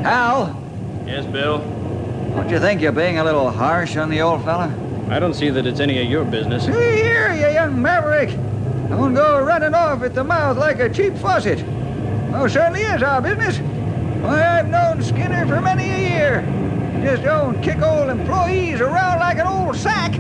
Hal, 0.04 0.58
Yes, 1.06 1.26
Bill? 1.28 1.60
don't 2.36 2.50
you 2.50 2.60
think 2.60 2.82
you're 2.82 2.92
being 2.92 3.20
a 3.20 3.24
little 3.24 3.52
harsh 3.52 3.98
on 3.98 4.10
the 4.10 4.22
old 4.22 4.44
fella? 4.44 4.74
I 5.10 5.20
don't 5.20 5.34
see 5.34 5.50
that 5.50 5.68
it's 5.68 5.80
any 5.80 6.02
of 6.02 6.10
your 6.10 6.24
business. 6.24 6.66
See 6.66 6.72
here, 6.72 7.34
you 7.34 7.54
young 7.54 7.80
maverick. 7.82 8.30
Don't 8.90 9.14
go 9.14 9.44
running 9.44 9.76
off 9.76 10.02
at 10.04 10.16
the 10.16 10.24
mouth 10.24 10.58
like 10.58 10.80
a 10.80 10.90
cheap 10.90 11.16
faucet. 11.18 11.64
Most 12.32 12.54
certainly 12.54 12.82
is 12.82 13.04
our 13.04 13.22
business. 13.22 13.58
Why, 14.22 14.60
I've 14.60 14.70
known 14.70 15.02
Skinner 15.02 15.48
for 15.48 15.60
many 15.62 15.90
a 15.90 16.10
year. 16.10 16.42
Just 17.04 17.24
don't 17.24 17.60
kick 17.64 17.82
old 17.82 18.10
employees 18.10 18.80
around 18.80 19.20
like 19.20 19.40
an 19.40 19.48
old 19.48 19.76
sack. 19.76 20.14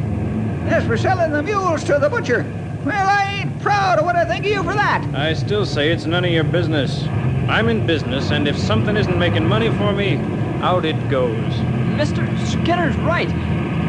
As 0.71 0.83
for 0.85 0.97
selling 0.97 1.31
the 1.31 1.43
mules 1.43 1.83
to 1.83 1.99
the 1.99 2.09
butcher, 2.09 2.43
well, 2.83 3.07
I 3.07 3.41
ain't 3.41 3.61
proud 3.61 3.99
of 3.99 4.05
what 4.05 4.15
I 4.15 4.25
think 4.25 4.43
of 4.45 4.51
you 4.51 4.63
for 4.63 4.73
that. 4.73 5.03
I 5.13 5.33
still 5.33 5.67
say 5.67 5.91
it's 5.91 6.05
none 6.05 6.25
of 6.25 6.31
your 6.31 6.43
business. 6.43 7.03
I'm 7.47 7.69
in 7.69 7.85
business, 7.85 8.31
and 8.31 8.47
if 8.47 8.57
something 8.57 8.97
isn't 8.97 9.19
making 9.19 9.47
money 9.47 9.69
for 9.69 9.93
me, 9.93 10.17
out 10.63 10.83
it 10.83 10.97
goes. 11.09 11.53
Mr. 11.93 12.25
Skinner's 12.47 12.95
right. 12.97 13.29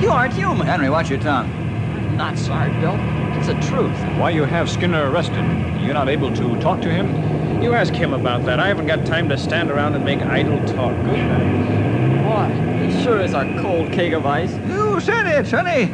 You 0.02 0.10
aren't 0.10 0.34
human. 0.34 0.66
Henry, 0.66 0.90
watch 0.90 1.08
your 1.08 1.20
tongue. 1.20 1.50
I'm 1.50 2.18
not 2.18 2.36
sorry, 2.36 2.70
Bill. 2.80 2.96
It's 3.38 3.46
the 3.46 3.54
truth. 3.70 3.96
Why 4.18 4.28
you 4.28 4.44
have 4.44 4.68
Skinner 4.68 5.10
arrested? 5.10 5.42
You're 5.80 5.94
not 5.94 6.10
able 6.10 6.34
to 6.34 6.60
talk 6.60 6.82
to 6.82 6.90
him? 6.90 7.31
You 7.62 7.74
ask 7.74 7.94
him 7.94 8.12
about 8.12 8.44
that. 8.46 8.58
I 8.58 8.66
haven't 8.66 8.88
got 8.88 9.06
time 9.06 9.28
to 9.28 9.38
stand 9.38 9.70
around 9.70 9.94
and 9.94 10.04
make 10.04 10.20
idle 10.20 10.58
talk. 10.66 10.96
Good 11.04 11.16
night. 11.16 12.48
Boy, 12.50 12.86
he 12.86 13.02
sure 13.04 13.20
is 13.20 13.34
a 13.34 13.44
cold 13.62 13.92
keg 13.92 14.14
of 14.14 14.26
ice. 14.26 14.52
You 14.66 14.98
said 15.00 15.26
it, 15.28 15.46
sonny. 15.46 15.86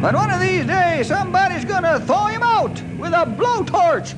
But 0.00 0.14
one 0.14 0.30
of 0.30 0.40
these 0.40 0.64
days, 0.64 1.08
somebody's 1.08 1.66
gonna 1.66 2.00
thaw 2.00 2.28
him 2.28 2.42
out 2.42 2.82
with 2.98 3.12
a 3.12 3.26
blowtorch. 3.26 4.16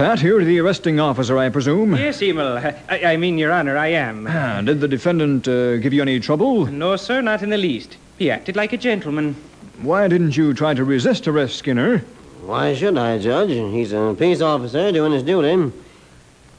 Pat, 0.00 0.22
you're 0.22 0.42
the 0.42 0.58
arresting 0.58 0.98
officer, 0.98 1.36
I 1.36 1.50
presume. 1.50 1.94
Yes, 1.94 2.22
Emil. 2.22 2.56
I, 2.56 3.04
I 3.04 3.16
mean, 3.18 3.36
Your 3.36 3.52
Honor, 3.52 3.76
I 3.76 3.88
am. 3.88 4.26
Ah, 4.26 4.62
did 4.62 4.80
the 4.80 4.88
defendant 4.88 5.46
uh, 5.46 5.76
give 5.76 5.92
you 5.92 6.00
any 6.00 6.18
trouble? 6.18 6.64
No, 6.64 6.96
sir, 6.96 7.20
not 7.20 7.42
in 7.42 7.50
the 7.50 7.58
least. 7.58 7.98
He 8.16 8.30
acted 8.30 8.56
like 8.56 8.72
a 8.72 8.78
gentleman. 8.78 9.36
Why 9.82 10.08
didn't 10.08 10.38
you 10.38 10.54
try 10.54 10.72
to 10.72 10.84
resist 10.84 11.28
arrest, 11.28 11.56
Skinner? 11.56 11.98
Why 12.46 12.72
should 12.72 12.96
I, 12.96 13.18
Judge? 13.18 13.50
He's 13.50 13.92
a 13.92 14.16
peace 14.18 14.40
officer 14.40 14.90
doing 14.90 15.12
his 15.12 15.22
duty. 15.22 15.70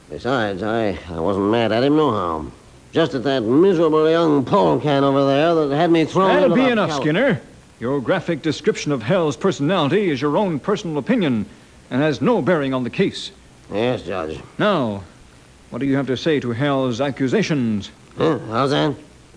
Besides, 0.07 0.61
I, 0.61 0.99
I 1.09 1.19
wasn't 1.19 1.49
mad 1.49 1.71
at 1.71 1.83
him 1.83 1.93
nohow. 1.95 2.51
Just 2.91 3.15
at 3.15 3.23
that 3.23 3.41
miserable 3.41 4.07
young 4.07 4.45
polecat 4.45 5.01
over 5.03 5.25
there 5.25 5.55
that 5.55 5.75
had 5.75 5.89
me 5.89 6.05
thrown 6.05 6.27
That'll 6.27 6.53
into 6.53 6.63
be 6.63 6.71
enough, 6.71 6.91
cal- 6.91 7.01
Skinner. 7.01 7.41
Your 7.79 8.01
graphic 8.01 8.43
description 8.43 8.91
of 8.91 9.01
Hal's 9.01 9.35
personality 9.35 10.11
is 10.11 10.21
your 10.21 10.37
own 10.37 10.59
personal 10.59 10.99
opinion 10.99 11.47
and 11.91 12.01
has 12.01 12.21
no 12.21 12.41
bearing 12.41 12.73
on 12.73 12.83
the 12.83 12.89
case. 12.89 13.31
Yes, 13.71 14.01
Judge. 14.01 14.39
Now, 14.57 15.03
what 15.69 15.79
do 15.79 15.85
you 15.85 15.97
have 15.97 16.07
to 16.07 16.17
say 16.17 16.39
to 16.39 16.51
Hal's 16.51 17.01
accusations? 17.01 17.91
Huh? 18.17 18.39
How's 18.49 18.71
that? 18.71 18.95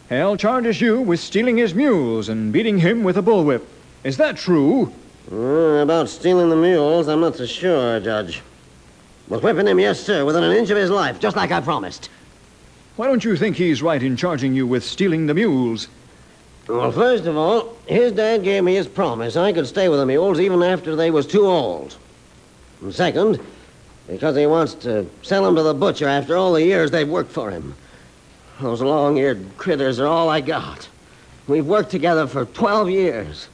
Hal 0.08 0.36
charges 0.36 0.80
you 0.80 1.00
with 1.00 1.20
stealing 1.20 1.56
his 1.56 1.74
mules 1.74 2.28
and 2.28 2.52
beating 2.52 2.78
him 2.78 3.02
with 3.02 3.16
a 3.18 3.22
bullwhip. 3.22 3.62
Is 4.04 4.16
that 4.18 4.36
true? 4.36 4.92
Uh, 5.30 5.82
about 5.82 6.08
stealing 6.08 6.48
the 6.48 6.56
mules, 6.56 7.08
I'm 7.08 7.20
not 7.20 7.36
so 7.36 7.46
sure, 7.46 7.98
Judge. 8.00 8.40
But 9.28 9.42
whipping 9.42 9.66
him, 9.66 9.80
yes, 9.80 9.98
sir, 9.98 10.24
within 10.24 10.44
an 10.44 10.52
inch 10.52 10.70
of 10.70 10.76
his 10.76 10.90
life, 10.90 11.18
just 11.18 11.36
like 11.36 11.50
I 11.50 11.60
promised. 11.60 12.10
Why 12.96 13.06
don't 13.06 13.24
you 13.24 13.36
think 13.36 13.56
he's 13.56 13.82
right 13.82 14.02
in 14.02 14.16
charging 14.16 14.54
you 14.54 14.66
with 14.66 14.84
stealing 14.84 15.26
the 15.26 15.34
mules? 15.34 15.88
Well, 16.68 16.92
first 16.92 17.24
of 17.24 17.36
all, 17.36 17.76
his 17.86 18.12
dad 18.12 18.44
gave 18.44 18.62
me 18.62 18.74
his 18.74 18.86
promise 18.86 19.36
I 19.36 19.52
could 19.52 19.66
stay 19.66 19.88
with 19.88 19.98
the 19.98 20.06
mules 20.06 20.38
even 20.38 20.62
after 20.62 20.94
they 20.94 21.10
was 21.10 21.26
too 21.26 21.46
old. 21.46 21.96
And 22.84 22.94
second, 22.94 23.40
because 24.06 24.36
he 24.36 24.44
wants 24.44 24.74
to 24.74 25.06
sell 25.22 25.42
them 25.42 25.56
to 25.56 25.62
the 25.62 25.72
butcher 25.72 26.06
after 26.06 26.36
all 26.36 26.52
the 26.52 26.62
years 26.62 26.90
they've 26.90 27.08
worked 27.08 27.32
for 27.32 27.50
him. 27.50 27.74
Those 28.60 28.82
long-eared 28.82 29.56
critters 29.56 29.98
are 29.98 30.06
all 30.06 30.28
I 30.28 30.42
got. 30.42 30.86
We've 31.48 31.64
worked 31.64 31.90
together 31.90 32.26
for 32.26 32.44
12 32.44 32.90
years. 32.90 33.48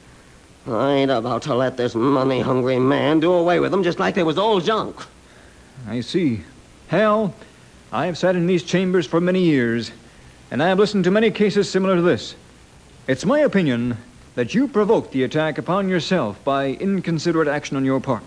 I 0.67 0.91
ain't 0.91 1.11
about 1.11 1.43
to 1.43 1.55
let 1.55 1.77
this 1.77 1.95
money-hungry 1.95 2.77
man 2.79 3.21
do 3.21 3.31
away 3.31 3.61
with 3.61 3.71
them 3.71 3.83
just 3.83 3.99
like 3.99 4.15
they 4.15 4.23
was 4.23 4.37
old 4.37 4.65
junk. 4.65 4.97
I 5.87 6.01
see. 6.01 6.43
Hal, 6.89 7.33
I 7.93 8.07
have 8.07 8.17
sat 8.17 8.35
in 8.35 8.47
these 8.47 8.63
chambers 8.63 9.07
for 9.07 9.21
many 9.21 9.43
years, 9.45 9.91
and 10.51 10.61
I 10.61 10.67
have 10.67 10.77
listened 10.77 11.05
to 11.05 11.11
many 11.11 11.31
cases 11.31 11.69
similar 11.69 11.95
to 11.95 12.01
this. 12.01 12.35
It's 13.07 13.25
my 13.25 13.39
opinion 13.39 13.97
that 14.35 14.53
you 14.53 14.67
provoked 14.67 15.13
the 15.13 15.23
attack 15.23 15.57
upon 15.57 15.87
yourself 15.87 16.43
by 16.43 16.71
inconsiderate 16.73 17.47
action 17.47 17.77
on 17.77 17.85
your 17.85 18.01
part. 18.01 18.23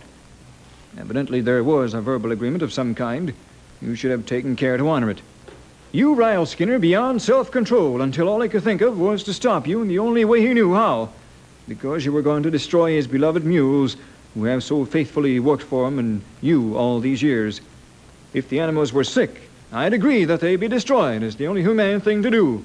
Evidently, 0.99 1.41
there 1.41 1.65
was 1.65 1.93
a 1.93 2.01
verbal 2.01 2.33
agreement 2.33 2.63
of 2.63 2.73
some 2.73 2.95
kind. 2.95 3.35
You 3.83 3.95
should 3.95 4.11
have 4.11 4.27
taken 4.27 4.57
care 4.57 4.77
to 4.77 4.89
honor 4.89 5.11
it. 5.11 5.21
You 5.93 6.15
riled 6.15 6.49
Skinner 6.49 6.79
beyond 6.79 7.21
self 7.23 7.51
control 7.51 8.01
until 8.01 8.29
all 8.29 8.41
he 8.41 8.49
could 8.49 8.63
think 8.63 8.81
of 8.81 8.99
was 8.99 9.23
to 9.25 9.35
stop 9.35 9.67
you 9.67 9.83
in 9.83 9.89
the 9.89 9.99
only 9.99 10.25
way 10.25 10.41
he 10.41 10.55
knew 10.55 10.75
how. 10.75 11.11
Because 11.69 12.05
you 12.05 12.13
were 12.13 12.23
going 12.23 12.43
to 12.43 12.51
destroy 12.51 12.93
his 12.93 13.07
beloved 13.07 13.45
mules, 13.45 13.97
who 14.35 14.45
have 14.45 14.65
so 14.65 14.85
faithfully 14.85 15.39
worked 15.41 15.63
for 15.63 15.87
him 15.87 15.99
and 15.99 16.23
you 16.41 16.77
all 16.77 17.01
these 17.01 17.23
years. 17.23 17.61
If 18.33 18.49
the 18.49 18.61
animals 18.61 18.93
were 18.93 19.05
sick, 19.05 19.49
I'd 19.73 19.93
agree 19.93 20.25
that 20.25 20.41
they 20.41 20.57
be 20.57 20.69
destroyed 20.69 21.23
as 21.23 21.37
the 21.37 21.47
only 21.47 21.63
humane 21.63 22.01
thing 22.01 22.23
to 22.23 22.31
do. 22.31 22.65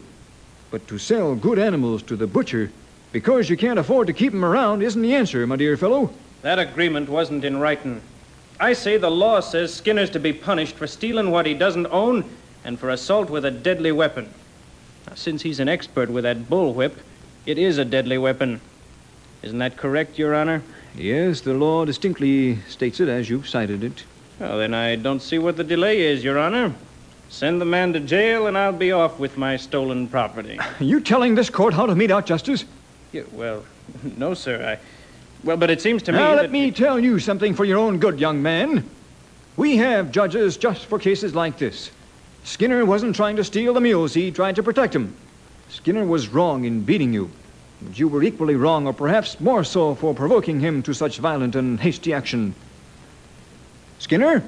But 0.72 0.88
to 0.88 0.98
sell 0.98 1.36
good 1.36 1.60
animals 1.60 2.04
to 2.04 2.16
the 2.16 2.28
butcher 2.28 2.72
because 3.12 3.50
you 3.50 3.58
can't 3.58 3.80
afford 3.80 4.08
to 4.08 4.14
keep 4.14 4.34
'em 4.34 4.46
around 4.46 4.84
isn't 4.84 5.02
the 5.02 5.16
answer, 5.16 5.46
my 5.48 5.56
dear 5.56 5.78
fellow. 5.78 6.12
That 6.42 6.60
agreement 6.60 7.10
wasn't 7.10 7.44
in 7.44 7.60
writing. 7.60 8.02
I 8.62 8.74
say 8.74 8.98
the 8.98 9.10
law 9.10 9.40
says 9.40 9.74
Skinner's 9.74 10.10
to 10.10 10.20
be 10.20 10.34
punished 10.34 10.76
for 10.76 10.86
stealing 10.86 11.32
what 11.32 11.46
he 11.46 11.54
doesn't 11.54 11.88
own 11.88 12.26
and 12.66 12.78
for 12.78 12.90
assault 12.90 13.30
with 13.30 13.46
a 13.46 13.52
deadly 13.52 13.94
weapon. 13.94 14.34
Now, 15.08 15.16
since 15.16 15.42
he's 15.44 15.62
an 15.62 15.70
expert 15.70 16.10
with 16.10 16.26
that 16.26 16.50
bullwhip, 16.50 16.96
it 17.46 17.58
is 17.58 17.78
a 17.78 17.86
deadly 17.86 18.18
weapon. 18.18 18.60
Isn't 19.44 19.60
that 19.60 19.78
correct, 19.78 20.20
Your 20.20 20.36
Honor? 20.36 20.62
Yes, 20.94 21.40
the 21.40 21.54
law 21.54 21.86
distinctly 21.86 22.58
states 22.68 23.00
it 23.00 23.08
as 23.08 23.30
you've 23.30 23.48
cited 23.48 23.82
it. 23.82 24.04
Well, 24.40 24.58
then 24.58 24.74
I 24.74 24.98
don't 24.98 25.22
see 25.22 25.40
what 25.40 25.56
the 25.56 25.64
delay 25.64 26.02
is, 26.02 26.22
Your 26.22 26.38
Honor. 26.38 26.76
Send 27.30 27.62
the 27.62 27.66
man 27.66 27.94
to 27.94 28.02
jail, 28.02 28.48
and 28.48 28.58
I'll 28.58 28.74
be 28.74 28.92
off 28.92 29.20
with 29.20 29.38
my 29.38 29.56
stolen 29.56 30.10
property. 30.10 30.60
Are 30.60 30.74
you 30.84 31.00
telling 31.00 31.36
this 31.36 31.50
court 31.50 31.74
how 31.74 31.86
to 31.86 31.96
mete 31.96 32.12
out 32.12 32.26
justice? 32.26 32.66
Yeah, 33.14 33.24
well, 33.32 33.64
no, 34.18 34.34
sir. 34.34 34.78
I. 34.78 34.99
Well, 35.44 35.58
but 35.58 35.70
it 35.70 35.82
seems 35.82 36.04
to 36.04 36.12
me. 36.12 36.18
Now, 36.18 36.36
that 36.36 36.44
let 36.44 36.52
me 36.52 36.72
tell 36.72 37.00
you 37.00 37.20
something 37.20 37.54
for 37.54 37.66
your 37.66 37.78
own 37.78 38.00
good, 38.00 38.20
young 38.20 38.42
man. 38.42 38.90
We 39.56 39.78
have 39.78 40.12
judges 40.12 40.58
just 40.58 40.86
for 40.86 41.00
cases 41.00 41.36
like 41.36 41.58
this. 41.58 41.92
Skinner 42.44 42.86
wasn't 42.86 43.16
trying 43.16 43.36
to 43.38 43.44
steal 43.44 43.74
the 43.74 43.82
mules, 43.82 44.14
he 44.14 44.32
tried 44.32 44.56
to 44.56 44.64
protect 44.64 44.94
them. 44.94 45.16
Skinner 45.70 46.06
was 46.06 46.30
wrong 46.30 46.66
in 46.66 46.82
beating 46.82 47.14
you. 47.14 47.30
But 47.82 48.00
you 48.00 48.08
were 48.08 48.24
equally 48.24 48.56
wrong, 48.56 48.88
or 48.88 48.94
perhaps 48.94 49.40
more 49.40 49.64
so, 49.64 49.96
for 49.96 50.14
provoking 50.14 50.60
him 50.60 50.82
to 50.84 50.94
such 50.94 51.20
violent 51.20 51.56
and 51.56 51.80
hasty 51.80 52.14
action. 52.14 52.56
Skinner, 54.00 54.44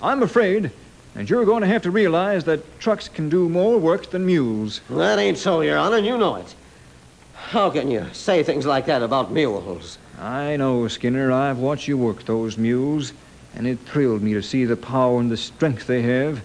I'm 0.00 0.22
afraid 0.22 0.70
and 1.14 1.28
you're 1.28 1.44
going 1.44 1.60
to 1.60 1.66
have 1.66 1.82
to 1.82 1.90
realize 1.90 2.44
that 2.44 2.80
trucks 2.80 3.08
can 3.08 3.28
do 3.28 3.48
more 3.48 3.78
work 3.78 4.10
than 4.10 4.24
mules. 4.24 4.80
That 4.88 5.18
ain't 5.18 5.38
so, 5.38 5.60
Your 5.60 5.78
Honor, 5.78 5.96
and 5.96 6.06
you 6.06 6.16
know 6.16 6.36
it. 6.36 6.54
How 7.34 7.70
can 7.70 7.90
you 7.90 8.06
say 8.12 8.42
things 8.42 8.64
like 8.64 8.86
that 8.86 9.02
about 9.02 9.30
mules? 9.30 9.98
I 10.22 10.56
know, 10.56 10.86
Skinner. 10.86 11.32
I've 11.32 11.58
watched 11.58 11.88
you 11.88 11.98
work 11.98 12.24
those 12.24 12.56
mules, 12.56 13.12
and 13.56 13.66
it 13.66 13.80
thrilled 13.80 14.22
me 14.22 14.34
to 14.34 14.42
see 14.42 14.64
the 14.64 14.76
power 14.76 15.18
and 15.18 15.28
the 15.28 15.36
strength 15.36 15.88
they 15.88 16.02
have. 16.02 16.40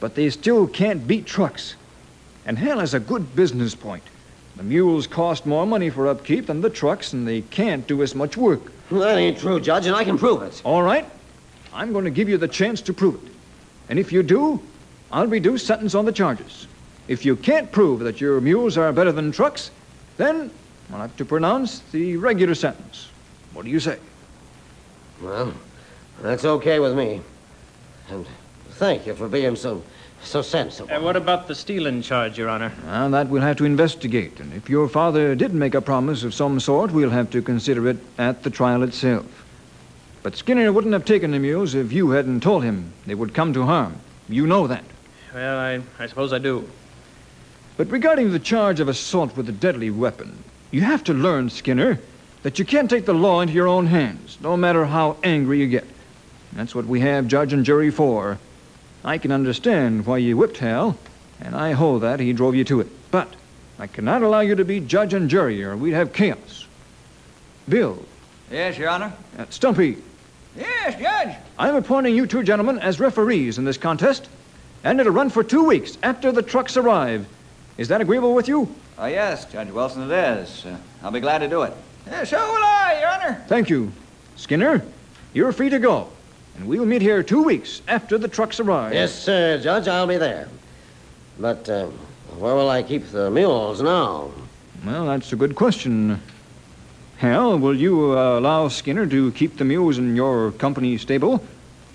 But 0.00 0.14
they 0.14 0.30
still 0.30 0.66
can't 0.66 1.06
beat 1.06 1.26
trucks. 1.26 1.74
And 2.46 2.58
Hal 2.58 2.78
has 2.78 2.94
a 2.94 3.00
good 3.00 3.36
business 3.36 3.74
point. 3.74 4.04
The 4.56 4.62
mules 4.62 5.06
cost 5.06 5.44
more 5.44 5.66
money 5.66 5.90
for 5.90 6.08
upkeep 6.08 6.46
than 6.46 6.62
the 6.62 6.70
trucks, 6.70 7.12
and 7.12 7.28
they 7.28 7.42
can't 7.42 7.86
do 7.86 8.02
as 8.02 8.14
much 8.14 8.38
work. 8.38 8.72
That 8.90 9.18
ain't 9.18 9.38
true, 9.38 9.60
Judge, 9.60 9.84
and 9.84 9.94
I 9.94 10.04
can 10.04 10.16
prove 10.16 10.40
it. 10.40 10.62
All 10.64 10.82
right, 10.82 11.06
I'm 11.74 11.92
going 11.92 12.06
to 12.06 12.10
give 12.10 12.30
you 12.30 12.38
the 12.38 12.48
chance 12.48 12.80
to 12.82 12.94
prove 12.94 13.22
it. 13.22 13.32
And 13.90 13.98
if 13.98 14.12
you 14.12 14.22
do, 14.22 14.62
I'll 15.12 15.26
reduce 15.26 15.66
sentence 15.66 15.94
on 15.94 16.06
the 16.06 16.12
charges. 16.12 16.68
If 17.06 17.26
you 17.26 17.36
can't 17.36 17.70
prove 17.70 18.00
that 18.00 18.22
your 18.22 18.40
mules 18.40 18.78
are 18.78 18.90
better 18.94 19.12
than 19.12 19.30
trucks, 19.30 19.70
then 20.16 20.50
I'll 20.92 21.00
have 21.00 21.16
to 21.16 21.24
pronounce 21.24 21.80
the 21.92 22.16
regular 22.16 22.54
sentence. 22.54 23.08
What 23.52 23.64
do 23.64 23.70
you 23.70 23.80
say? 23.80 23.98
Well, 25.22 25.52
that's 26.20 26.44
okay 26.44 26.78
with 26.80 26.96
me. 26.96 27.20
And 28.10 28.26
thank 28.70 29.06
you 29.06 29.14
for 29.14 29.28
being 29.28 29.56
so 29.56 29.82
so 30.26 30.42
sensible. 30.42 30.92
Uh, 30.92 31.00
what 31.00 31.16
about 31.16 31.48
the 31.48 31.54
stealing 31.54 32.02
charge, 32.02 32.38
Your 32.38 32.48
Honor? 32.48 32.72
Well, 32.86 33.10
that 33.10 33.28
we'll 33.28 33.42
have 33.42 33.56
to 33.58 33.64
investigate. 33.64 34.40
And 34.40 34.52
if 34.54 34.68
your 34.68 34.88
father 34.88 35.34
did 35.34 35.54
make 35.54 35.74
a 35.74 35.80
promise 35.80 36.24
of 36.24 36.34
some 36.34 36.60
sort, 36.60 36.90
we'll 36.92 37.10
have 37.10 37.30
to 37.30 37.42
consider 37.42 37.88
it 37.88 37.98
at 38.18 38.42
the 38.42 38.50
trial 38.50 38.82
itself. 38.82 39.26
But 40.22 40.36
Skinner 40.36 40.72
wouldn't 40.72 40.94
have 40.94 41.04
taken 41.04 41.32
the 41.32 41.38
mules 41.38 41.74
if 41.74 41.92
you 41.92 42.10
hadn't 42.10 42.40
told 42.40 42.64
him 42.64 42.92
they 43.06 43.14
would 43.14 43.34
come 43.34 43.52
to 43.52 43.64
harm. 43.64 43.96
You 44.28 44.46
know 44.46 44.66
that. 44.66 44.84
Well, 45.34 45.58
I, 45.58 45.82
I 46.02 46.06
suppose 46.06 46.32
I 46.32 46.38
do. 46.38 46.68
But 47.76 47.90
regarding 47.90 48.32
the 48.32 48.38
charge 48.38 48.80
of 48.80 48.88
assault 48.88 49.36
with 49.36 49.48
a 49.48 49.52
deadly 49.52 49.90
weapon, 49.90 50.42
you 50.70 50.80
have 50.82 51.04
to 51.04 51.14
learn, 51.14 51.50
Skinner, 51.50 51.98
that 52.42 52.58
you 52.58 52.64
can't 52.64 52.90
take 52.90 53.06
the 53.06 53.14
law 53.14 53.40
into 53.40 53.54
your 53.54 53.68
own 53.68 53.86
hands, 53.86 54.38
no 54.40 54.56
matter 54.56 54.84
how 54.84 55.16
angry 55.22 55.60
you 55.60 55.66
get. 55.66 55.86
That's 56.52 56.74
what 56.74 56.86
we 56.86 57.00
have 57.00 57.26
judge 57.26 57.52
and 57.52 57.64
jury 57.64 57.90
for. 57.90 58.38
I 59.04 59.18
can 59.18 59.32
understand 59.32 60.06
why 60.06 60.18
you 60.18 60.36
whipped 60.36 60.58
Hal, 60.58 60.96
and 61.40 61.54
I 61.54 61.72
hold 61.72 62.02
that 62.02 62.20
he 62.20 62.32
drove 62.32 62.54
you 62.54 62.64
to 62.64 62.80
it. 62.80 62.88
But 63.10 63.28
I 63.78 63.86
cannot 63.86 64.22
allow 64.22 64.40
you 64.40 64.54
to 64.54 64.64
be 64.64 64.80
judge 64.80 65.14
and 65.14 65.28
jury, 65.28 65.62
or 65.64 65.76
we'd 65.76 65.92
have 65.92 66.12
chaos. 66.12 66.66
Bill, 67.68 68.04
Yes, 68.50 68.76
Your 68.78 68.90
Honor? 68.90 69.12
uh, 69.38 69.46
Stumpy, 69.50 69.96
Yes, 70.56 71.00
Judge. 71.00 71.34
I'm 71.58 71.74
appointing 71.74 72.14
you 72.14 72.26
two 72.26 72.42
gentlemen 72.44 72.78
as 72.78 73.00
referees 73.00 73.58
in 73.58 73.64
this 73.64 73.78
contest, 73.78 74.28
and 74.84 75.00
it'll 75.00 75.12
run 75.12 75.30
for 75.30 75.42
two 75.42 75.64
weeks 75.64 75.98
after 76.02 76.30
the 76.30 76.42
trucks 76.42 76.76
arrive. 76.76 77.26
Is 77.76 77.88
that 77.88 78.00
agreeable 78.00 78.34
with 78.34 78.46
you? 78.46 78.72
Oh, 78.98 79.06
yes, 79.06 79.46
Judge 79.46 79.70
Wilson, 79.70 80.08
it 80.10 80.14
is. 80.14 80.64
Uh, 80.64 80.76
I'll 81.02 81.10
be 81.10 81.20
glad 81.20 81.38
to 81.38 81.48
do 81.48 81.62
it. 81.62 81.72
Yeah, 82.06 82.22
so 82.22 82.36
will 82.36 82.62
I, 82.62 82.98
Your 83.00 83.10
Honor. 83.10 83.44
Thank 83.48 83.68
you. 83.68 83.90
Skinner, 84.36 84.84
you're 85.32 85.52
free 85.52 85.70
to 85.70 85.78
go. 85.80 86.08
And 86.56 86.68
we'll 86.68 86.86
meet 86.86 87.02
here 87.02 87.22
two 87.24 87.42
weeks 87.42 87.82
after 87.88 88.16
the 88.16 88.28
trucks 88.28 88.60
arrive. 88.60 88.94
Yes, 88.94 89.12
sir, 89.12 89.58
Judge, 89.60 89.88
I'll 89.88 90.06
be 90.06 90.18
there. 90.18 90.48
But 91.40 91.68
uh, 91.68 91.86
where 92.38 92.54
will 92.54 92.70
I 92.70 92.84
keep 92.84 93.08
the 93.08 93.28
mules 93.28 93.82
now? 93.82 94.30
Well, 94.86 95.06
that's 95.06 95.32
a 95.32 95.36
good 95.36 95.56
question. 95.56 96.20
Hal, 97.16 97.58
will 97.58 97.74
you 97.74 98.16
uh, 98.16 98.38
allow 98.38 98.68
Skinner 98.68 99.06
to 99.06 99.32
keep 99.32 99.56
the 99.56 99.64
mules 99.64 99.98
in 99.98 100.14
your 100.14 100.52
company 100.52 100.96
stable? 100.98 101.44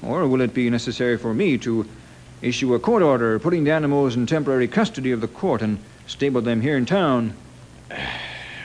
Or 0.01 0.27
will 0.27 0.41
it 0.41 0.53
be 0.53 0.69
necessary 0.69 1.17
for 1.17 1.33
me 1.33 1.57
to 1.59 1.87
issue 2.41 2.73
a 2.73 2.79
court 2.79 3.03
order 3.03 3.39
putting 3.39 3.63
the 3.63 3.71
animals 3.71 4.15
in 4.15 4.25
temporary 4.25 4.67
custody 4.67 5.11
of 5.11 5.21
the 5.21 5.27
court 5.27 5.61
and 5.61 5.79
stable 6.07 6.41
them 6.41 6.61
here 6.61 6.77
in 6.77 6.85
town? 6.85 7.33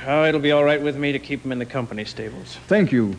Oh, 0.07 0.27
it'll 0.27 0.39
be 0.39 0.53
all 0.53 0.65
right 0.65 0.83
with 0.83 0.99
me 0.99 1.13
to 1.13 1.19
keep 1.19 1.45
them 1.45 1.51
in 1.51 1.59
the 1.59 1.65
company 1.65 2.05
stables. 2.05 2.59
Thank 2.67 2.93
you. 2.93 3.17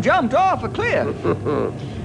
Jumped 0.00 0.34
off 0.34 0.62
a 0.64 0.68
cliff. 0.68 1.16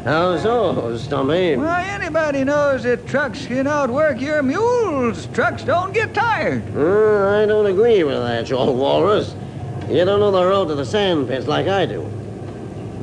How 0.03 0.37
so, 0.37 0.97
Stumpy? 0.97 1.55
Why, 1.55 1.83
anybody 1.83 2.43
knows 2.43 2.83
that 2.83 3.05
trucks 3.05 3.45
can 3.45 3.67
outwork 3.67 4.19
your 4.19 4.41
mules. 4.41 5.27
Trucks 5.27 5.63
don't 5.63 5.93
get 5.93 6.13
tired. 6.13 6.63
Uh, 6.75 7.41
I 7.41 7.45
don't 7.45 7.67
agree 7.67 8.03
with 8.03 8.17
that, 8.17 8.49
you 8.49 8.55
old 8.55 8.77
walrus. 8.77 9.35
You 9.87 10.05
don't 10.05 10.19
know 10.19 10.31
the 10.31 10.43
road 10.43 10.69
to 10.69 10.75
the 10.75 10.85
sand 10.85 11.27
pits 11.27 11.47
like 11.47 11.67
I 11.67 11.85
do. 11.85 12.01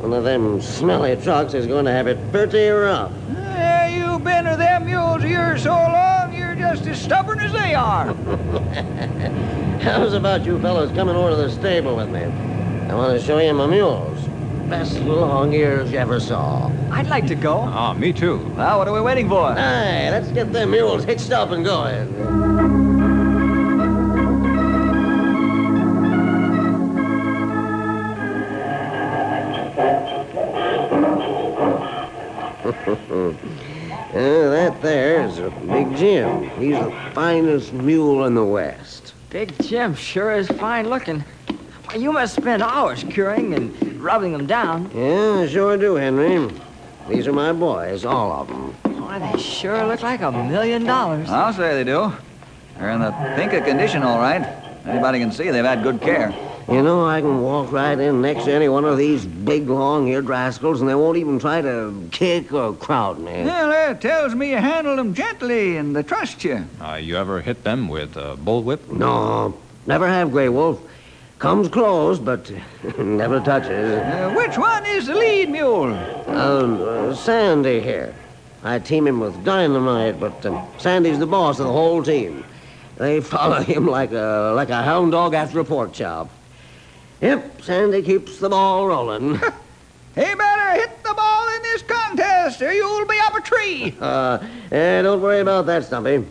One 0.00 0.12
of 0.12 0.24
them 0.24 0.60
smelly 0.60 1.16
trucks 1.16 1.54
is 1.54 1.66
going 1.66 1.84
to 1.84 1.92
have 1.92 2.06
it 2.06 2.18
pretty 2.32 2.68
rough. 2.68 3.12
Yeah, 3.32 3.88
you've 3.88 4.24
been 4.24 4.46
with 4.46 4.58
them 4.58 4.86
mules 4.86 5.22
yours 5.22 5.62
so 5.64 5.70
long, 5.70 6.34
you're 6.34 6.54
just 6.54 6.86
as 6.86 7.00
stubborn 7.00 7.40
as 7.40 7.52
they 7.52 7.74
are. 7.74 8.14
How's 9.82 10.14
about 10.14 10.44
you 10.44 10.60
fellows 10.60 10.90
coming 10.92 11.14
over 11.14 11.30
to 11.30 11.36
the 11.36 11.50
stable 11.50 11.94
with 11.94 12.08
me? 12.08 12.22
I 12.88 12.94
want 12.94 13.20
to 13.20 13.24
show 13.24 13.38
you 13.38 13.54
my 13.54 13.66
mules. 13.66 14.17
Best 14.68 15.00
long 15.00 15.54
ears 15.54 15.90
you 15.90 15.98
ever 15.98 16.20
saw. 16.20 16.70
I'd 16.90 17.06
like 17.06 17.26
to 17.28 17.34
go. 17.34 17.60
Ah, 17.60 17.94
me 17.94 18.12
too. 18.12 18.38
Now, 18.54 18.76
what 18.76 18.86
are 18.86 18.92
we 18.92 19.00
waiting 19.00 19.26
for? 19.26 19.54
Hey, 19.54 20.10
let's 20.10 20.28
get 20.28 20.52
them 20.52 20.72
mules 20.72 21.04
hitched 21.04 21.30
up 21.30 21.52
and 21.52 21.64
going. 21.64 22.14
Uh, 32.68 33.32
that 34.12 34.82
there 34.82 35.24
is 35.24 35.38
a 35.38 35.48
Big 35.48 35.96
Jim. 35.96 36.42
He's 36.60 36.76
the 36.76 36.94
finest 37.14 37.72
mule 37.72 38.26
in 38.26 38.34
the 38.34 38.44
West. 38.44 39.14
Big 39.30 39.58
Jim 39.62 39.94
sure 39.94 40.32
is 40.32 40.48
fine 40.48 40.90
looking. 40.90 41.24
Why, 41.86 41.94
You 41.94 42.12
must 42.12 42.36
spend 42.36 42.62
hours 42.62 43.02
curing 43.04 43.54
and 43.54 43.87
rubbing 43.98 44.32
them 44.32 44.46
down. 44.46 44.90
Yeah, 44.94 45.40
I 45.42 45.46
sure 45.48 45.76
do, 45.76 45.94
Henry. 45.96 46.48
These 47.08 47.26
are 47.26 47.32
my 47.32 47.52
boys, 47.52 48.04
all 48.04 48.32
of 48.32 48.48
them. 48.48 48.72
Why, 49.00 49.18
they 49.18 49.38
sure 49.40 49.86
look 49.86 50.02
like 50.02 50.20
a 50.20 50.30
million 50.30 50.84
dollars. 50.84 51.28
I'll 51.30 51.52
say 51.52 51.74
they 51.74 51.84
do. 51.84 52.12
They're 52.78 52.90
in 52.90 53.00
the 53.00 53.12
pink 53.36 53.52
of 53.54 53.64
condition, 53.64 54.02
all 54.02 54.18
right. 54.18 54.42
Anybody 54.86 55.18
can 55.18 55.32
see 55.32 55.50
they've 55.50 55.64
had 55.64 55.82
good 55.82 56.00
care. 56.00 56.34
You 56.70 56.82
know, 56.82 57.06
I 57.06 57.22
can 57.22 57.40
walk 57.40 57.72
right 57.72 57.98
in 57.98 58.20
next 58.20 58.44
to 58.44 58.52
any 58.52 58.68
one 58.68 58.84
of 58.84 58.98
these 58.98 59.24
big, 59.24 59.68
long-eared 59.70 60.28
rascals, 60.28 60.80
and 60.82 60.88
they 60.88 60.94
won't 60.94 61.16
even 61.16 61.38
try 61.38 61.62
to 61.62 62.08
kick 62.10 62.52
or 62.52 62.74
crowd 62.74 63.18
me. 63.18 63.32
Well, 63.44 63.68
that 63.70 64.02
tells 64.02 64.34
me 64.34 64.50
you 64.50 64.58
handle 64.58 64.94
them 64.94 65.14
gently 65.14 65.78
and 65.78 65.96
they 65.96 66.02
trust 66.02 66.44
you. 66.44 66.66
Uh, 66.78 66.94
you 66.96 67.16
ever 67.16 67.40
hit 67.40 67.64
them 67.64 67.88
with 67.88 68.18
a 68.18 68.36
bullwhip? 68.36 68.86
No, 68.92 69.54
never 69.86 70.06
have, 70.06 70.30
Grey 70.30 70.50
Wolf. 70.50 70.78
Comes 71.38 71.68
close, 71.68 72.18
but 72.18 72.50
never 72.98 73.38
touches. 73.40 73.94
Uh, 73.94 74.34
which 74.36 74.58
one 74.58 74.84
is 74.86 75.06
the 75.06 75.14
lead 75.14 75.50
mule? 75.50 75.94
Um, 76.26 76.80
uh, 76.82 77.14
Sandy 77.14 77.80
here. 77.80 78.14
I 78.64 78.80
team 78.80 79.06
him 79.06 79.20
with 79.20 79.44
Dynamite, 79.44 80.18
but 80.18 80.44
um, 80.46 80.66
Sandy's 80.78 81.20
the 81.20 81.26
boss 81.28 81.60
of 81.60 81.66
the 81.66 81.72
whole 81.72 82.02
team. 82.02 82.44
They 82.96 83.20
follow 83.34 83.60
him 83.60 83.86
like 83.86 84.10
a 84.10 84.52
like 84.56 84.70
a 84.70 84.82
hound 84.82 85.12
dog 85.12 85.34
after 85.34 85.60
a 85.60 85.64
pork 85.64 85.92
chop. 85.92 86.28
Yep, 87.20 87.62
Sandy 87.62 88.02
keeps 88.02 88.38
the 88.38 88.48
ball 88.48 88.86
rolling. 88.86 89.40
He 90.14 90.34
better 90.34 90.80
hit 90.80 91.04
the 91.04 91.14
ball 91.14 91.46
in 91.54 91.62
this 91.62 91.82
contest 91.82 92.60
or 92.60 92.72
you'll 92.72 93.06
be 93.06 93.20
up 93.20 93.36
a 93.36 93.40
tree. 93.40 93.94
uh, 94.00 94.38
eh, 94.72 95.00
don't 95.02 95.22
worry 95.22 95.38
about 95.38 95.66
that, 95.66 95.84
Stumpy. 95.84 96.24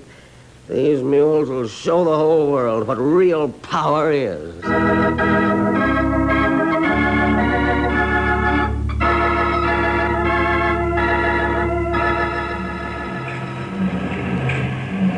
These 0.70 1.02
mules 1.02 1.48
will 1.48 1.68
show 1.70 2.04
the 2.04 2.16
whole 2.16 2.52
world 2.52 2.88
what 2.88 2.98
real 2.98 3.48
power 3.48 4.12
is. 4.12 4.54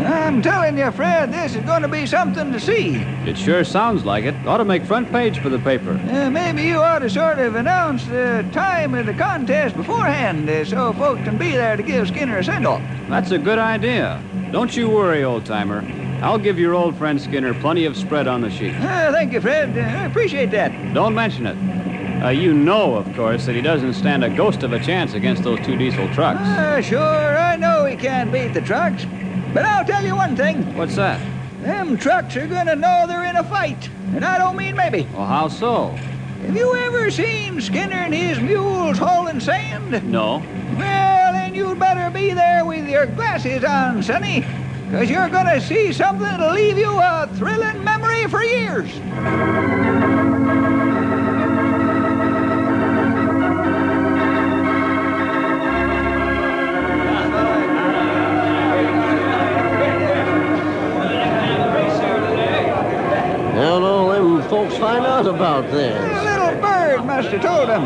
I'm 0.06 0.44
telling 0.44 0.78
you, 0.78 0.92
Fred, 0.92 1.34
this 1.34 1.56
is 1.56 1.66
going 1.66 1.82
to 1.82 1.88
be 1.88 2.06
something 2.06 2.52
to 2.52 2.60
see. 2.60 2.98
It 3.26 3.36
sure 3.36 3.64
sounds 3.64 4.06
like 4.06 4.26
it. 4.26 4.36
Ought 4.46 4.58
to 4.58 4.66
make 4.66 4.84
front 4.86 5.12
page 5.12 5.40
for 5.40 5.50
the 5.50 5.58
paper. 5.58 6.00
Uh, 6.12 6.30
maybe 6.30 6.62
you 6.62 6.78
ought 6.78 7.00
to 7.00 7.10
sort 7.10 7.40
of 7.40 7.56
announce 7.56 8.06
the 8.06 8.48
time 8.52 8.94
of 8.94 9.08
the 9.08 9.16
contest 9.16 9.76
beforehand 9.76 10.48
uh, 10.48 10.64
so 10.64 10.94
folks 10.94 11.24
can 11.24 11.40
be 11.40 11.54
there 11.54 11.76
to 11.76 11.82
give 11.82 12.08
Skinner 12.08 12.38
a 12.38 12.44
send-off. 12.44 12.84
That's 13.10 13.32
a 13.32 13.40
good 13.40 13.58
idea. 13.58 14.22
Don't 14.52 14.76
you 14.76 14.90
worry, 14.90 15.24
old 15.24 15.46
timer. 15.46 15.84
I'll 16.24 16.40
give 16.40 16.58
your 16.58 16.74
old 16.74 16.98
friend 16.98 17.22
Skinner 17.22 17.54
plenty 17.54 17.86
of 17.86 17.96
spread 17.96 18.28
on 18.28 18.42
the 18.42 18.50
sheet. 18.50 18.74
Uh, 18.74 19.12
thank 19.12 19.32
you, 19.32 19.40
Fred. 19.40 19.78
Uh, 19.78 19.82
I 19.82 20.06
appreciate 20.06 20.52
that. 20.52 20.94
Don't 20.94 21.14
mention 21.14 21.46
it. 21.46 22.24
Uh, 22.24 22.30
you 22.30 22.54
know, 22.54 22.96
of 22.96 23.16
course, 23.16 23.46
that 23.46 23.56
he 23.56 23.62
doesn't 23.62 23.94
stand 23.94 24.24
a 24.24 24.30
ghost 24.30 24.64
of 24.64 24.74
a 24.74 24.80
chance 24.80 25.14
against 25.14 25.44
those 25.44 25.60
two 25.66 25.78
diesel 25.78 26.12
trucks. 26.14 26.42
Uh, 26.42 26.82
sure, 26.82 27.00
I 27.38 27.56
know 27.56 27.86
he 27.86 27.96
can't 27.96 28.32
beat 28.32 28.54
the 28.54 28.62
trucks. 28.62 29.06
But 29.54 29.66
I'll 29.66 29.86
tell 29.86 30.04
you 30.04 30.16
one 30.16 30.36
thing. 30.36 30.76
What's 30.76 30.96
that? 30.96 31.20
Them 31.62 31.98
trucks 31.98 32.36
are 32.36 32.48
gonna 32.48 32.76
know 32.76 33.06
they're 33.08 33.26
in 33.26 33.36
a 33.36 33.44
fight. 33.44 33.90
And 34.14 34.26
I 34.26 34.38
don't 34.38 34.56
mean 34.58 34.76
maybe. 34.76 35.08
Well, 35.14 35.26
how 35.26 35.48
so? 35.48 35.90
Have 35.90 36.56
you 36.56 36.76
ever 36.76 37.12
seen 37.12 37.62
Skinner 37.62 37.96
and 37.96 38.14
his 38.14 38.40
mules 38.40 38.98
hauling 38.98 39.40
sand? 39.40 40.10
No. 40.12 40.44
Well, 40.78 41.19
you'd 41.60 41.78
better 41.78 42.10
be 42.10 42.34
there 42.34 42.64
with 42.64 42.88
your 42.88 43.06
glasses 43.06 43.66
on, 43.66 44.02
Sonny. 44.02 44.46
Because 44.90 45.10
you're 45.10 45.28
gonna 45.30 45.60
see 45.60 45.92
something 45.92 46.24
that'll 46.24 46.54
leave 46.54 46.78
you 46.78 46.90
a 46.90 47.30
thrilling 47.36 47.84
memory 47.84 48.26
for 48.28 48.42
years. 48.42 48.90
How'd 63.60 63.84
all 63.84 64.12
them 64.14 64.42
folks 64.50 64.78
find 64.78 65.06
out 65.06 65.28
about 65.28 65.66
A 65.66 65.68
this? 65.68 66.24
little 66.24 66.62
bird 66.62 67.06
must 67.06 67.28
have 67.30 67.42
told 67.42 67.68
him. 67.70 67.84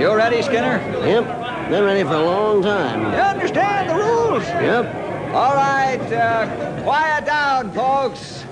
You 0.00 0.14
ready, 0.14 0.42
Skinner? 0.42 0.78
Yep, 1.06 1.41
been 1.72 1.84
ready 1.84 2.02
for 2.02 2.12
a 2.12 2.22
long 2.22 2.62
time. 2.62 3.00
You 3.00 3.18
understand 3.18 3.88
the 3.88 3.94
rules? 3.94 4.42
Yep. 4.42 4.94
All 5.32 5.54
right, 5.54 6.12
uh, 6.12 6.82
quiet 6.82 7.24
down, 7.24 7.72
folks. 7.72 8.44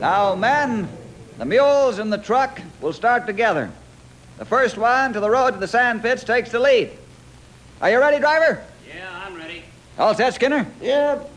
Now, 0.00 0.34
men, 0.34 0.88
the 1.38 1.44
mules 1.44 2.00
and 2.00 2.12
the 2.12 2.18
truck 2.18 2.60
will 2.80 2.92
start 2.92 3.24
together. 3.24 3.70
The 4.38 4.44
first 4.44 4.76
one 4.76 5.12
to 5.12 5.20
the 5.20 5.30
road 5.30 5.52
to 5.52 5.58
the 5.58 5.68
sand 5.68 6.02
pits 6.02 6.24
takes 6.24 6.50
the 6.50 6.58
lead. 6.58 6.90
Are 7.80 7.88
you 7.88 8.00
ready, 8.00 8.18
driver? 8.18 8.64
Yeah, 8.92 9.08
I'm 9.24 9.36
ready. 9.36 9.62
All 9.96 10.12
set, 10.16 10.34
Skinner? 10.34 10.66
Yep. 10.80 11.30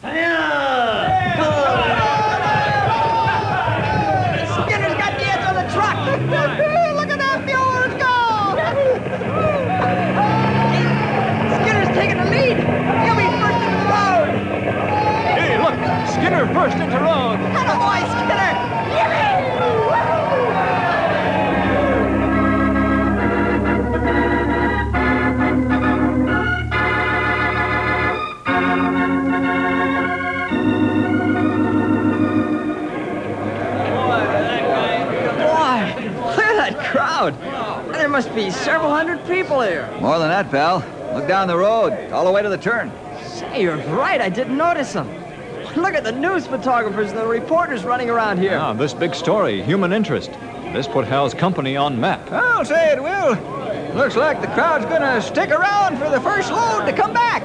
Skinner's 0.00 1.53
burst 16.54 16.76
into 16.76 16.96
road! 16.98 17.36
Attaboy, 17.52 18.00
Skinner. 18.14 18.44
Boy, 35.34 35.80
look 36.22 36.38
at 36.38 36.56
that 36.56 36.76
crowd. 36.84 37.34
There 37.92 38.08
must 38.08 38.32
be 38.32 38.50
several 38.50 38.90
hundred 38.90 39.26
people 39.26 39.60
here. 39.60 39.90
More 40.00 40.20
than 40.20 40.28
that, 40.28 40.50
pal. 40.52 40.84
Look 41.14 41.26
down 41.26 41.48
the 41.48 41.56
road, 41.56 42.12
all 42.12 42.24
the 42.24 42.30
way 42.30 42.42
to 42.42 42.48
the 42.48 42.56
turn. 42.56 42.92
Say, 43.24 43.62
you're 43.62 43.76
right. 43.76 44.20
I 44.20 44.28
didn't 44.28 44.56
notice 44.56 44.92
them. 44.92 45.23
Look 45.76 45.94
at 45.94 46.04
the 46.04 46.12
news 46.12 46.46
photographers 46.46 47.10
and 47.10 47.18
the 47.18 47.26
reporters 47.26 47.84
running 47.84 48.08
around 48.08 48.38
here. 48.38 48.58
Ah, 48.58 48.72
this 48.72 48.94
big 48.94 49.14
story, 49.14 49.62
human 49.62 49.92
interest. 49.92 50.30
This 50.72 50.86
put 50.86 51.04
Hal's 51.04 51.34
company 51.34 51.76
on 51.76 52.00
map. 52.00 52.30
I'll 52.32 52.64
say 52.64 52.92
it 52.92 53.02
will. 53.02 53.36
Looks 53.94 54.16
like 54.16 54.40
the 54.40 54.48
crowd's 54.48 54.84
gonna 54.86 55.22
stick 55.22 55.50
around 55.50 55.98
for 55.98 56.10
the 56.10 56.20
first 56.20 56.50
load 56.50 56.84
to 56.86 56.92
come 56.92 57.12
back. 57.12 57.44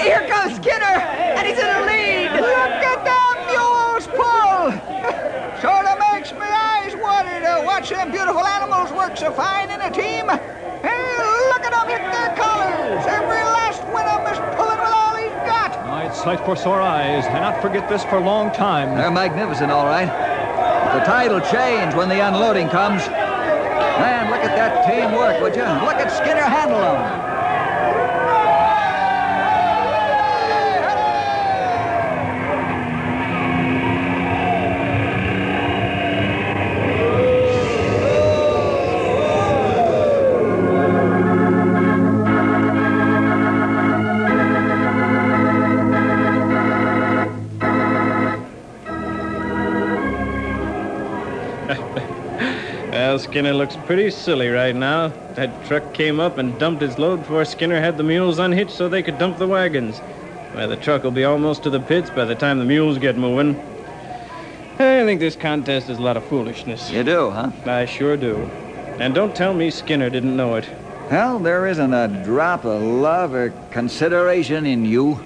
Here 0.00 0.28
comes 0.28 0.54
Skinner, 0.54 0.84
and 0.84 1.48
he's 1.48 1.58
in 1.58 1.66
the 1.66 1.86
lead. 1.86 2.32
Look 2.40 2.82
at 2.86 3.04
them 3.04 3.46
mules 3.50 4.06
pull! 4.06 5.02
sort 5.60 5.86
of 5.86 5.98
makes 6.12 6.32
my 6.32 6.48
eyes 6.48 6.94
water 6.94 7.40
to 7.40 7.62
watch 7.66 7.90
them 7.90 8.12
beautiful 8.12 8.46
animals 8.46 8.92
work 8.92 9.16
so 9.16 9.32
fine 9.32 9.68
in 9.70 9.80
a 9.80 9.90
team. 9.90 10.28
Hey, 10.28 11.18
look 11.50 11.64
at 11.64 11.72
them 11.72 11.88
hit 11.88 12.02
their 12.12 12.36
collars. 12.36 13.04
Every 13.06 13.42
last 13.42 13.82
one 13.92 14.02
sight 16.22 16.41
for 16.52 16.60
sore 16.60 16.82
eyes, 16.82 17.24
and 17.24 17.40
not 17.40 17.62
forget 17.62 17.88
this 17.88 18.04
for 18.04 18.16
a 18.16 18.20
long 18.20 18.50
time. 18.50 18.94
They're 18.94 19.10
magnificent, 19.10 19.72
all 19.72 19.86
right. 19.86 20.04
The 20.92 21.00
tide'll 21.06 21.40
change 21.40 21.94
when 21.94 22.10
the 22.10 22.20
unloading 22.20 22.68
comes. 22.68 23.00
Man, 23.08 24.30
look 24.30 24.44
at 24.44 24.54
that 24.56 24.84
teamwork, 24.84 25.40
would 25.40 25.56
you? 25.56 25.62
Look 25.62 25.96
at 25.96 26.12
Skinner 26.12 26.42
handle 26.42 26.80
them. 26.80 27.31
Well, 53.12 53.18
Skinner 53.18 53.52
looks 53.52 53.76
pretty 53.84 54.10
silly 54.10 54.48
right 54.48 54.74
now. 54.74 55.08
That 55.34 55.66
truck 55.66 55.92
came 55.92 56.18
up 56.18 56.38
and 56.38 56.58
dumped 56.58 56.82
its 56.82 56.96
load 56.96 57.18
before 57.18 57.44
Skinner 57.44 57.78
had 57.78 57.98
the 57.98 58.02
mules 58.02 58.38
unhitched 58.38 58.70
so 58.70 58.88
they 58.88 59.02
could 59.02 59.18
dump 59.18 59.36
the 59.36 59.46
wagons. 59.46 59.98
Why, 60.54 60.64
the 60.64 60.76
truck 60.76 61.02
will 61.02 61.10
be 61.10 61.26
almost 61.26 61.62
to 61.64 61.68
the 61.68 61.78
pits 61.78 62.08
by 62.08 62.24
the 62.24 62.34
time 62.34 62.58
the 62.58 62.64
mules 62.64 62.96
get 62.96 63.18
moving. 63.18 63.60
I 64.78 65.04
think 65.04 65.20
this 65.20 65.36
contest 65.36 65.90
is 65.90 65.98
a 65.98 66.00
lot 66.00 66.16
of 66.16 66.24
foolishness. 66.24 66.90
You 66.90 67.04
do, 67.04 67.28
huh? 67.28 67.50
I 67.66 67.84
sure 67.84 68.16
do. 68.16 68.50
And 68.98 69.14
don't 69.14 69.36
tell 69.36 69.52
me 69.52 69.68
Skinner 69.68 70.08
didn't 70.08 70.34
know 70.34 70.54
it. 70.54 70.66
Well, 71.10 71.38
there 71.38 71.66
isn't 71.66 71.92
a 71.92 72.08
drop 72.24 72.64
of 72.64 72.80
love 72.80 73.34
or 73.34 73.50
consideration 73.72 74.64
in 74.64 74.86
you. 74.86 75.22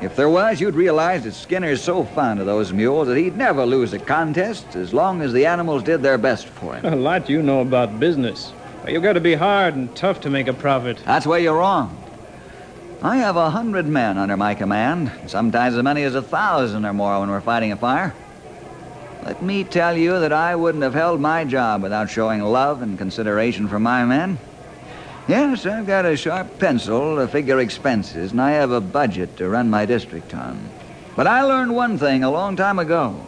If 0.00 0.14
there 0.14 0.28
was, 0.28 0.60
you'd 0.60 0.76
realize 0.76 1.24
that 1.24 1.34
Skinner's 1.34 1.82
so 1.82 2.04
fond 2.04 2.38
of 2.38 2.46
those 2.46 2.72
mules 2.72 3.08
that 3.08 3.16
he'd 3.16 3.36
never 3.36 3.66
lose 3.66 3.92
a 3.92 3.98
contest 3.98 4.76
as 4.76 4.94
long 4.94 5.20
as 5.22 5.32
the 5.32 5.44
animals 5.44 5.82
did 5.82 6.02
their 6.02 6.18
best 6.18 6.46
for 6.46 6.76
him. 6.76 6.84
A 6.84 6.94
lot 6.94 7.28
you 7.28 7.42
know 7.42 7.60
about 7.62 7.98
business. 7.98 8.52
You've 8.86 9.02
got 9.02 9.14
to 9.14 9.20
be 9.20 9.34
hard 9.34 9.74
and 9.74 9.94
tough 9.96 10.20
to 10.20 10.30
make 10.30 10.46
a 10.46 10.52
profit. 10.52 11.02
That's 11.04 11.26
where 11.26 11.40
you're 11.40 11.58
wrong. 11.58 12.00
I 13.02 13.16
have 13.16 13.36
a 13.36 13.50
hundred 13.50 13.86
men 13.86 14.18
under 14.18 14.36
my 14.36 14.54
command, 14.54 15.10
sometimes 15.26 15.74
as 15.74 15.82
many 15.82 16.04
as 16.04 16.14
a 16.14 16.22
thousand 16.22 16.84
or 16.84 16.92
more 16.92 17.18
when 17.18 17.30
we're 17.30 17.40
fighting 17.40 17.72
a 17.72 17.76
fire. 17.76 18.14
Let 19.24 19.42
me 19.42 19.64
tell 19.64 19.96
you 19.96 20.20
that 20.20 20.32
I 20.32 20.54
wouldn't 20.54 20.84
have 20.84 20.94
held 20.94 21.20
my 21.20 21.44
job 21.44 21.82
without 21.82 22.08
showing 22.08 22.40
love 22.40 22.82
and 22.82 22.96
consideration 22.96 23.66
for 23.66 23.80
my 23.80 24.04
men. 24.04 24.38
Yes, 25.28 25.66
I've 25.66 25.86
got 25.86 26.06
a 26.06 26.16
sharp 26.16 26.58
pencil 26.58 27.16
to 27.16 27.28
figure 27.28 27.60
expenses, 27.60 28.32
and 28.32 28.40
I 28.40 28.52
have 28.52 28.70
a 28.70 28.80
budget 28.80 29.36
to 29.36 29.48
run 29.50 29.68
my 29.68 29.84
district 29.84 30.34
on. 30.34 30.58
But 31.16 31.26
I 31.26 31.42
learned 31.42 31.74
one 31.74 31.98
thing 31.98 32.24
a 32.24 32.30
long 32.30 32.56
time 32.56 32.78
ago. 32.78 33.26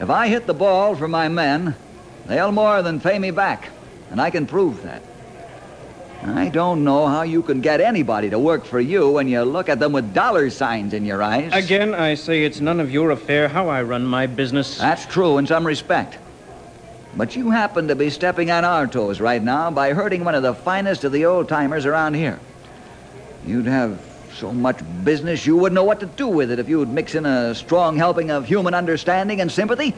If 0.00 0.08
I 0.08 0.28
hit 0.28 0.46
the 0.46 0.54
ball 0.54 0.96
for 0.96 1.08
my 1.08 1.28
men, 1.28 1.76
they'll 2.24 2.52
more 2.52 2.80
than 2.80 3.00
pay 3.00 3.18
me 3.18 3.32
back, 3.32 3.68
and 4.10 4.18
I 4.18 4.30
can 4.30 4.46
prove 4.46 4.82
that. 4.84 5.02
I 6.22 6.48
don't 6.48 6.84
know 6.84 7.06
how 7.06 7.22
you 7.22 7.42
can 7.42 7.60
get 7.60 7.82
anybody 7.82 8.30
to 8.30 8.38
work 8.38 8.64
for 8.64 8.80
you 8.80 9.10
when 9.10 9.28
you 9.28 9.42
look 9.42 9.68
at 9.68 9.78
them 9.78 9.92
with 9.92 10.14
dollar 10.14 10.48
signs 10.48 10.94
in 10.94 11.04
your 11.04 11.22
eyes. 11.22 11.52
Again, 11.52 11.94
I 11.94 12.14
say 12.14 12.44
it's 12.44 12.60
none 12.60 12.80
of 12.80 12.90
your 12.90 13.10
affair 13.10 13.48
how 13.48 13.68
I 13.68 13.82
run 13.82 14.06
my 14.06 14.26
business. 14.26 14.78
That's 14.78 15.04
true 15.04 15.36
in 15.36 15.46
some 15.46 15.66
respect. 15.66 16.16
But 17.16 17.34
you 17.34 17.50
happen 17.50 17.88
to 17.88 17.96
be 17.96 18.10
stepping 18.10 18.50
on 18.50 18.64
our 18.64 18.86
toes 18.86 19.20
right 19.20 19.42
now 19.42 19.70
by 19.70 19.92
hurting 19.92 20.24
one 20.24 20.34
of 20.34 20.42
the 20.42 20.54
finest 20.54 21.04
of 21.04 21.12
the 21.12 21.26
old 21.26 21.48
timers 21.48 21.84
around 21.84 22.14
here. 22.14 22.38
You'd 23.44 23.66
have 23.66 24.00
so 24.34 24.52
much 24.52 24.80
business 25.04 25.44
you 25.44 25.56
wouldn't 25.56 25.74
know 25.74 25.84
what 25.84 26.00
to 26.00 26.06
do 26.06 26.28
with 26.28 26.50
it 26.50 26.58
if 26.58 26.68
you'd 26.68 26.88
mix 26.88 27.14
in 27.14 27.26
a 27.26 27.54
strong 27.54 27.96
helping 27.96 28.30
of 28.30 28.46
human 28.46 28.74
understanding 28.74 29.40
and 29.40 29.50
sympathy. 29.50 29.94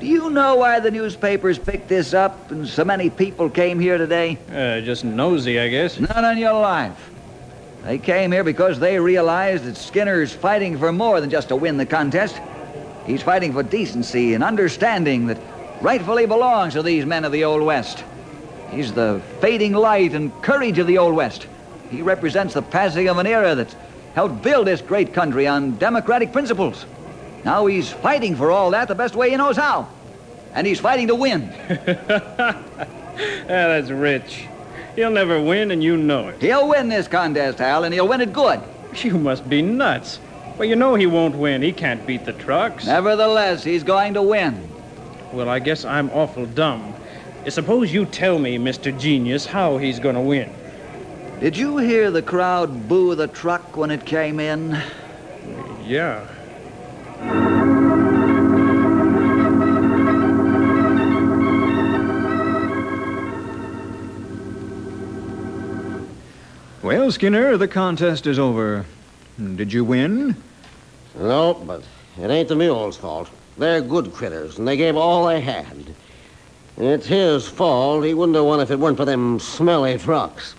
Do 0.00 0.06
you 0.06 0.30
know 0.30 0.56
why 0.56 0.80
the 0.80 0.90
newspapers 0.90 1.58
picked 1.58 1.88
this 1.88 2.12
up 2.12 2.50
and 2.50 2.66
so 2.66 2.84
many 2.84 3.08
people 3.08 3.48
came 3.48 3.78
here 3.78 3.98
today? 3.98 4.36
Uh, 4.50 4.80
just 4.80 5.04
nosy, 5.04 5.60
I 5.60 5.68
guess. 5.68 6.00
Not 6.00 6.24
on 6.24 6.36
your 6.36 6.54
life. 6.54 7.10
They 7.84 7.98
came 7.98 8.32
here 8.32 8.44
because 8.44 8.80
they 8.80 8.98
realized 8.98 9.64
that 9.64 9.76
Skinner's 9.76 10.32
fighting 10.32 10.76
for 10.76 10.92
more 10.92 11.20
than 11.20 11.30
just 11.30 11.48
to 11.48 11.56
win 11.56 11.76
the 11.76 11.86
contest. 11.86 12.40
He's 13.06 13.22
fighting 13.22 13.52
for 13.52 13.62
decency 13.62 14.34
and 14.34 14.42
understanding 14.42 15.26
that 15.28 15.38
rightfully 15.82 16.26
belongs 16.26 16.74
to 16.74 16.82
these 16.82 17.04
men 17.04 17.24
of 17.24 17.32
the 17.32 17.44
Old 17.44 17.62
West. 17.62 18.04
He's 18.70 18.92
the 18.92 19.20
fading 19.40 19.72
light 19.74 20.12
and 20.12 20.32
courage 20.42 20.78
of 20.78 20.86
the 20.86 20.98
Old 20.98 21.14
West. 21.14 21.46
He 21.90 22.00
represents 22.02 22.54
the 22.54 22.62
passing 22.62 23.08
of 23.08 23.18
an 23.18 23.26
era 23.26 23.54
that's 23.54 23.74
helped 24.14 24.42
build 24.42 24.66
this 24.66 24.80
great 24.80 25.12
country 25.12 25.46
on 25.46 25.76
democratic 25.78 26.32
principles. 26.32 26.86
Now 27.44 27.66
he's 27.66 27.90
fighting 27.90 28.36
for 28.36 28.50
all 28.50 28.70
that 28.70 28.88
the 28.88 28.94
best 28.94 29.16
way 29.16 29.30
he 29.30 29.36
knows 29.36 29.56
how. 29.56 29.88
And 30.54 30.66
he's 30.66 30.80
fighting 30.80 31.08
to 31.08 31.14
win. 31.14 31.52
Ah, 33.14 33.46
that's 33.46 33.90
rich. 33.90 34.46
He'll 34.96 35.10
never 35.10 35.38
win, 35.38 35.70
and 35.70 35.84
you 35.84 35.98
know 35.98 36.28
it. 36.28 36.40
He'll 36.40 36.66
win 36.66 36.88
this 36.88 37.08
contest, 37.08 37.58
Hal, 37.58 37.84
and 37.84 37.92
he'll 37.92 38.08
win 38.08 38.22
it 38.22 38.32
good. 38.32 38.60
You 39.02 39.18
must 39.18 39.48
be 39.48 39.60
nuts. 39.60 40.18
Well, 40.56 40.66
you 40.66 40.76
know 40.76 40.94
he 40.94 41.06
won't 41.06 41.34
win. 41.34 41.60
He 41.60 41.72
can't 41.72 42.06
beat 42.06 42.24
the 42.24 42.32
trucks. 42.32 42.86
Nevertheless, 42.86 43.64
he's 43.64 43.84
going 43.84 44.14
to 44.14 44.22
win. 44.22 44.71
Well, 45.32 45.48
I 45.48 45.60
guess 45.60 45.84
I'm 45.84 46.10
awful 46.10 46.44
dumb. 46.44 46.94
Suppose 47.48 47.92
you 47.92 48.04
tell 48.04 48.38
me, 48.38 48.58
Mr. 48.58 48.96
Genius, 48.98 49.46
how 49.46 49.78
he's 49.78 49.98
going 49.98 50.14
to 50.14 50.20
win. 50.20 50.52
Did 51.40 51.56
you 51.56 51.78
hear 51.78 52.10
the 52.10 52.22
crowd 52.22 52.86
boo 52.86 53.14
the 53.14 53.26
truck 53.26 53.76
when 53.76 53.90
it 53.90 54.04
came 54.04 54.38
in? 54.38 54.80
Yeah. 55.84 56.28
Well, 66.82 67.10
Skinner, 67.10 67.56
the 67.56 67.68
contest 67.68 68.26
is 68.26 68.38
over. 68.38 68.84
Did 69.38 69.72
you 69.72 69.84
win? 69.84 70.36
No, 71.16 71.54
but 71.54 71.82
it 72.20 72.30
ain't 72.30 72.48
the 72.48 72.56
mules' 72.56 72.96
fault. 72.96 73.30
They're 73.58 73.80
good 73.80 74.12
critters, 74.12 74.58
and 74.58 74.66
they 74.66 74.76
gave 74.76 74.96
all 74.96 75.26
they 75.26 75.40
had. 75.40 75.66
And 76.76 76.86
it's 76.86 77.06
his 77.06 77.46
fault. 77.46 78.04
He 78.04 78.14
wouldn't 78.14 78.36
have 78.36 78.44
won 78.44 78.60
if 78.60 78.70
it 78.70 78.78
weren't 78.78 78.96
for 78.96 79.04
them 79.04 79.38
smelly 79.38 79.98
trucks. 79.98 80.54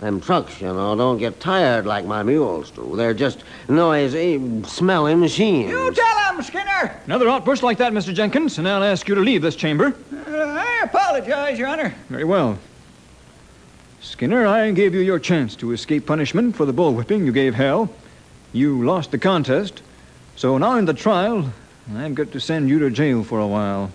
Them 0.00 0.20
trucks, 0.20 0.60
you 0.60 0.68
know, 0.68 0.94
don't 0.94 1.18
get 1.18 1.40
tired 1.40 1.84
like 1.84 2.04
my 2.04 2.22
mules 2.22 2.70
do. 2.70 2.94
They're 2.94 3.14
just 3.14 3.42
noisy, 3.68 4.62
smelly 4.62 5.16
machines. 5.16 5.70
You 5.70 5.92
tell 5.92 6.32
him, 6.32 6.40
Skinner! 6.42 6.94
Another 7.06 7.28
outburst 7.28 7.64
like 7.64 7.78
that, 7.78 7.92
Mr. 7.92 8.14
Jenkins, 8.14 8.58
and 8.58 8.68
I'll 8.68 8.84
ask 8.84 9.08
you 9.08 9.16
to 9.16 9.20
leave 9.20 9.42
this 9.42 9.56
chamber. 9.56 9.96
Uh, 10.12 10.30
I 10.30 10.82
apologize, 10.84 11.58
Your 11.58 11.66
Honor. 11.66 11.92
Very 12.08 12.22
well. 12.22 12.56
Skinner, 14.00 14.46
I 14.46 14.70
gave 14.70 14.94
you 14.94 15.00
your 15.00 15.18
chance 15.18 15.56
to 15.56 15.72
escape 15.72 16.06
punishment 16.06 16.54
for 16.54 16.64
the 16.64 16.72
bullwhipping 16.72 17.24
you 17.24 17.32
gave 17.32 17.56
Hal. 17.56 17.90
You 18.52 18.84
lost 18.84 19.10
the 19.10 19.18
contest. 19.18 19.82
So 20.36 20.56
now 20.58 20.76
in 20.76 20.84
the 20.84 20.94
trial, 20.94 21.52
I've 21.96 22.14
got 22.14 22.32
to 22.32 22.40
send 22.40 22.68
you 22.68 22.78
to 22.80 22.90
jail 22.90 23.24
for 23.24 23.40
a 23.40 23.46
while. 23.46 23.90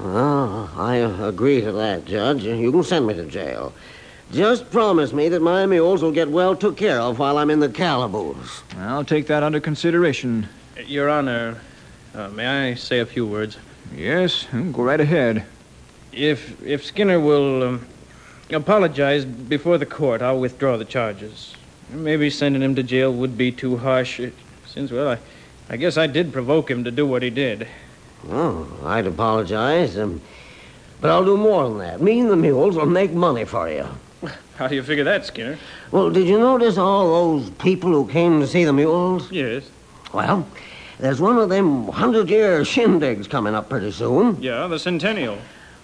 Oh, 0.00 0.72
I 0.76 0.96
agree 0.96 1.60
to 1.60 1.72
that, 1.72 2.04
Judge. 2.04 2.44
You 2.44 2.72
can 2.72 2.82
send 2.82 3.06
me 3.06 3.14
to 3.14 3.24
jail. 3.26 3.72
Just 4.32 4.70
promise 4.70 5.12
me 5.12 5.28
that 5.30 5.40
my 5.40 5.64
mules 5.64 6.02
will 6.02 6.12
get 6.12 6.28
well 6.28 6.54
took 6.54 6.76
care 6.76 7.00
of 7.00 7.18
while 7.18 7.38
I'm 7.38 7.50
in 7.50 7.60
the 7.60 7.68
calaboose. 7.68 8.62
I'll 8.78 9.04
take 9.04 9.26
that 9.28 9.42
under 9.42 9.60
consideration. 9.60 10.48
Your 10.86 11.08
Honor, 11.08 11.58
uh, 12.14 12.28
may 12.28 12.70
I 12.70 12.74
say 12.74 12.98
a 12.98 13.06
few 13.06 13.26
words? 13.26 13.56
Yes, 13.94 14.46
go 14.72 14.82
right 14.82 15.00
ahead. 15.00 15.44
If 16.12 16.60
if 16.62 16.84
Skinner 16.84 17.18
will 17.20 17.62
um, 17.62 17.86
apologize 18.50 19.24
before 19.24 19.78
the 19.78 19.86
court, 19.86 20.20
I'll 20.20 20.40
withdraw 20.40 20.76
the 20.76 20.84
charges. 20.84 21.54
Maybe 21.90 22.28
sending 22.28 22.62
him 22.62 22.74
to 22.74 22.82
jail 22.82 23.12
would 23.12 23.38
be 23.38 23.50
too 23.50 23.78
harsh, 23.78 24.20
since 24.66 24.90
well, 24.90 25.12
I, 25.12 25.18
I 25.70 25.76
guess 25.76 25.96
I 25.96 26.06
did 26.06 26.32
provoke 26.32 26.70
him 26.70 26.84
to 26.84 26.90
do 26.90 27.06
what 27.06 27.22
he 27.22 27.30
did. 27.30 27.68
Oh, 28.30 28.66
I'd 28.84 29.06
apologize. 29.06 29.98
Um, 29.98 30.20
but 31.00 31.10
I'll 31.10 31.24
do 31.24 31.36
more 31.36 31.68
than 31.68 31.78
that. 31.78 32.00
Me 32.00 32.20
and 32.20 32.30
the 32.30 32.36
mules 32.36 32.74
will 32.76 32.86
make 32.86 33.12
money 33.12 33.44
for 33.44 33.68
you. 33.68 33.86
How 34.56 34.66
do 34.66 34.74
you 34.74 34.82
figure 34.82 35.04
that, 35.04 35.24
Skinner? 35.24 35.58
Well, 35.92 36.10
did 36.10 36.26
you 36.26 36.38
notice 36.38 36.78
all 36.78 37.38
those 37.38 37.50
people 37.50 37.92
who 37.92 38.08
came 38.08 38.40
to 38.40 38.46
see 38.46 38.64
the 38.64 38.72
mules? 38.72 39.30
Yes. 39.30 39.70
Well, 40.12 40.46
there's 40.98 41.20
one 41.20 41.38
of 41.38 41.48
them 41.48 41.86
hundred-year 41.88 42.62
shindigs 42.62 43.28
coming 43.30 43.54
up 43.54 43.68
pretty 43.68 43.92
soon. 43.92 44.42
Yeah, 44.42 44.66
the 44.66 44.78
Centennial. 44.78 45.38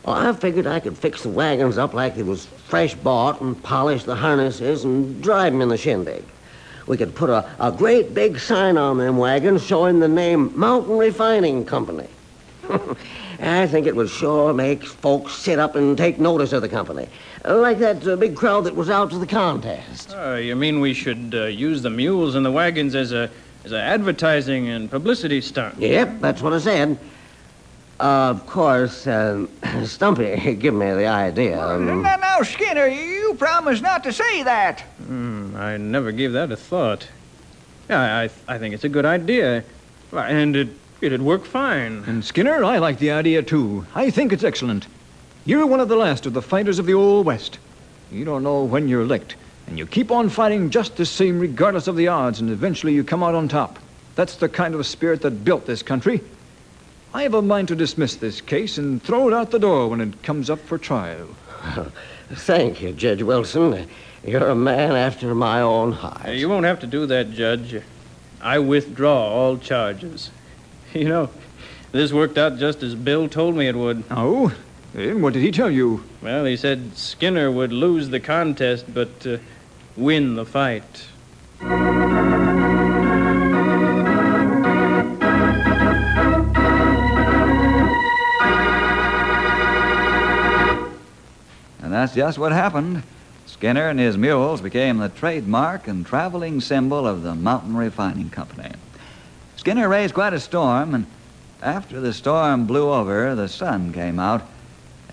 Well, 0.04 0.16
I 0.16 0.32
figured 0.32 0.66
I 0.66 0.80
could 0.80 0.98
fix 0.98 1.22
the 1.22 1.28
wagons 1.28 1.78
up 1.78 1.94
like 1.94 2.16
they 2.16 2.24
was 2.24 2.46
fresh 2.46 2.94
bought 2.94 3.40
and 3.40 3.62
polish 3.62 4.02
the 4.02 4.16
harnesses 4.16 4.84
and 4.84 5.22
drive 5.22 5.52
'em 5.54 5.60
in 5.62 5.68
the 5.68 5.76
shindig. 5.76 6.24
We 6.86 6.96
could 6.96 7.14
put 7.14 7.30
a, 7.30 7.48
a 7.58 7.72
great 7.72 8.14
big 8.14 8.38
sign 8.38 8.76
on 8.76 8.98
them 8.98 9.16
wagons 9.16 9.64
showing 9.64 10.00
the 10.00 10.08
name 10.08 10.52
Mountain 10.58 10.98
Refining 10.98 11.64
Company. 11.64 12.08
I 13.40 13.66
think 13.66 13.86
it 13.86 13.94
would 13.96 14.08
sure 14.08 14.52
make 14.54 14.84
folks 14.84 15.34
sit 15.34 15.58
up 15.58 15.76
and 15.76 15.96
take 15.98 16.18
notice 16.18 16.52
of 16.52 16.62
the 16.62 16.68
company. 16.68 17.08
Like 17.44 17.78
that 17.78 18.06
uh, 18.06 18.16
big 18.16 18.36
crowd 18.36 18.64
that 18.64 18.74
was 18.74 18.88
out 18.88 19.10
to 19.10 19.18
the 19.18 19.26
contest. 19.26 20.14
Uh, 20.14 20.34
you 20.34 20.56
mean 20.56 20.80
we 20.80 20.94
should 20.94 21.34
uh, 21.34 21.44
use 21.44 21.82
the 21.82 21.90
mules 21.90 22.34
and 22.34 22.44
the 22.44 22.52
wagons 22.52 22.94
as 22.94 23.12
a 23.12 23.30
as 23.64 23.72
an 23.72 23.80
advertising 23.80 24.68
and 24.68 24.90
publicity 24.90 25.40
stunt? 25.40 25.78
Yep, 25.78 26.20
that's 26.20 26.42
what 26.42 26.52
I 26.52 26.58
said. 26.58 26.98
of 27.98 28.46
course, 28.46 29.06
um, 29.06 29.48
Stumpy 29.84 30.54
gave 30.56 30.74
me 30.74 30.92
the 30.92 31.06
idea. 31.06 31.60
Um, 31.60 32.02
Now, 32.02 32.16
now, 32.16 32.42
Skinner, 32.42 32.86
you 32.86 33.13
promised 33.34 33.82
not 33.82 34.04
to 34.04 34.12
say 34.12 34.42
that. 34.42 34.80
Hmm, 35.06 35.54
I 35.56 35.76
never 35.76 36.12
gave 36.12 36.32
that 36.32 36.52
a 36.52 36.56
thought. 36.56 37.08
Yeah, 37.88 38.00
I 38.00 38.30
I 38.48 38.58
think 38.58 38.74
it's 38.74 38.84
a 38.84 38.88
good 38.88 39.04
idea, 39.04 39.64
and 40.12 40.56
it 40.56 40.68
it'd 41.00 41.22
work 41.22 41.44
fine. 41.44 42.02
And 42.06 42.24
Skinner, 42.24 42.64
I 42.64 42.78
like 42.78 42.98
the 42.98 43.10
idea 43.10 43.42
too. 43.42 43.86
I 43.94 44.10
think 44.10 44.32
it's 44.32 44.44
excellent. 44.44 44.86
You're 45.44 45.66
one 45.66 45.80
of 45.80 45.88
the 45.88 45.96
last 45.96 46.24
of 46.24 46.32
the 46.32 46.40
fighters 46.40 46.78
of 46.78 46.86
the 46.86 46.94
Old 46.94 47.26
West. 47.26 47.58
You 48.10 48.24
don't 48.24 48.42
know 48.42 48.64
when 48.64 48.88
you're 48.88 49.04
licked, 49.04 49.36
and 49.66 49.78
you 49.78 49.86
keep 49.86 50.10
on 50.10 50.28
fighting 50.30 50.70
just 50.70 50.96
the 50.96 51.04
same 51.04 51.38
regardless 51.38 51.86
of 51.86 51.96
the 51.96 52.08
odds, 52.08 52.40
and 52.40 52.48
eventually 52.48 52.94
you 52.94 53.04
come 53.04 53.22
out 53.22 53.34
on 53.34 53.48
top. 53.48 53.78
That's 54.14 54.36
the 54.36 54.48
kind 54.48 54.74
of 54.74 54.86
spirit 54.86 55.20
that 55.22 55.44
built 55.44 55.66
this 55.66 55.82
country. 55.82 56.22
I 57.12 57.22
have 57.22 57.34
a 57.34 57.42
mind 57.42 57.68
to 57.68 57.76
dismiss 57.76 58.16
this 58.16 58.40
case 58.40 58.78
and 58.78 59.02
throw 59.02 59.28
it 59.28 59.34
out 59.34 59.50
the 59.50 59.58
door 59.58 59.88
when 59.88 60.00
it 60.00 60.22
comes 60.22 60.50
up 60.50 60.60
for 60.60 60.78
trial. 60.78 61.28
thank 62.30 62.82
you, 62.82 62.92
Judge 62.92 63.22
Wilson. 63.22 63.88
You're 64.26 64.48
a 64.48 64.54
man 64.54 64.92
after 64.92 65.34
my 65.34 65.60
own 65.60 65.92
heart. 65.92 66.30
You 66.30 66.48
won't 66.48 66.64
have 66.64 66.80
to 66.80 66.86
do 66.86 67.06
that, 67.06 67.32
Judge. 67.32 67.82
I 68.40 68.58
withdraw 68.58 69.28
all 69.28 69.58
charges. 69.58 70.30
You 70.94 71.08
know, 71.08 71.30
this 71.90 72.12
worked 72.12 72.38
out 72.38 72.56
just 72.56 72.84
as 72.84 72.94
Bill 72.94 73.28
told 73.28 73.56
me 73.56 73.66
it 73.66 73.74
would. 73.74 74.04
Oh? 74.12 74.54
And 74.94 75.24
what 75.24 75.32
did 75.32 75.42
he 75.42 75.50
tell 75.50 75.68
you? 75.68 76.04
Well, 76.22 76.44
he 76.44 76.56
said 76.56 76.96
Skinner 76.96 77.50
would 77.50 77.72
lose 77.72 78.10
the 78.10 78.20
contest, 78.20 78.94
but 78.94 79.26
uh, 79.26 79.38
win 79.96 80.36
the 80.36 80.46
fight. 80.46 81.06
That's 92.04 92.14
just 92.14 92.36
what 92.36 92.52
happened. 92.52 93.02
Skinner 93.46 93.88
and 93.88 93.98
his 93.98 94.18
mules 94.18 94.60
became 94.60 94.98
the 94.98 95.08
trademark 95.08 95.88
and 95.88 96.04
traveling 96.04 96.60
symbol 96.60 97.06
of 97.06 97.22
the 97.22 97.34
Mountain 97.34 97.78
Refining 97.78 98.28
Company. 98.28 98.72
Skinner 99.56 99.88
raised 99.88 100.12
quite 100.12 100.34
a 100.34 100.40
storm, 100.40 100.94
and 100.94 101.06
after 101.62 102.02
the 102.02 102.12
storm 102.12 102.66
blew 102.66 102.92
over, 102.92 103.34
the 103.34 103.48
sun 103.48 103.90
came 103.90 104.18
out, 104.18 104.42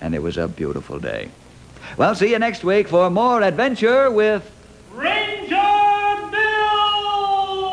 and 0.01 0.13
it 0.13 0.21
was 0.21 0.35
a 0.35 0.49
beautiful 0.49 0.99
day. 0.99 1.31
Well, 1.95 2.13
see 2.13 2.31
you 2.31 2.39
next 2.39 2.65
week 2.65 2.89
for 2.89 3.09
more 3.09 3.41
adventure 3.41 4.11
with. 4.11 4.51
Ranger 4.91 6.27
Bill! 6.29 7.67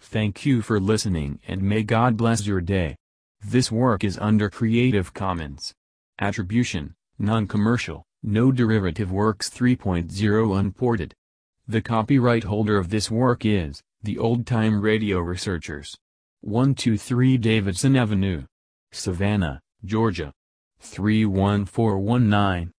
Thank 0.00 0.44
you 0.44 0.62
for 0.62 0.80
listening 0.80 1.38
and 1.46 1.62
may 1.62 1.84
God 1.84 2.16
bless 2.16 2.44
your 2.44 2.60
day. 2.60 2.96
This 3.44 3.70
work 3.70 4.02
is 4.02 4.18
under 4.18 4.50
Creative 4.50 5.14
Commons. 5.14 5.72
Attribution, 6.18 6.96
non-commercial, 7.20 8.02
no 8.26 8.50
derivative 8.50 9.12
works 9.12 9.48
3.0 9.48 10.58
unported. 10.58 11.14
The 11.68 11.80
copyright 11.80 12.42
holder 12.42 12.76
of 12.76 12.90
this 12.90 13.08
work 13.08 13.44
is, 13.44 13.80
the 14.02 14.18
Old 14.18 14.46
Time 14.46 14.80
Radio 14.80 15.20
Researchers. 15.20 15.96
123 16.40 17.38
Davidson 17.38 17.96
Avenue. 17.96 18.42
Savannah, 18.90 19.60
Georgia. 19.84 20.32
31419. 20.80 22.72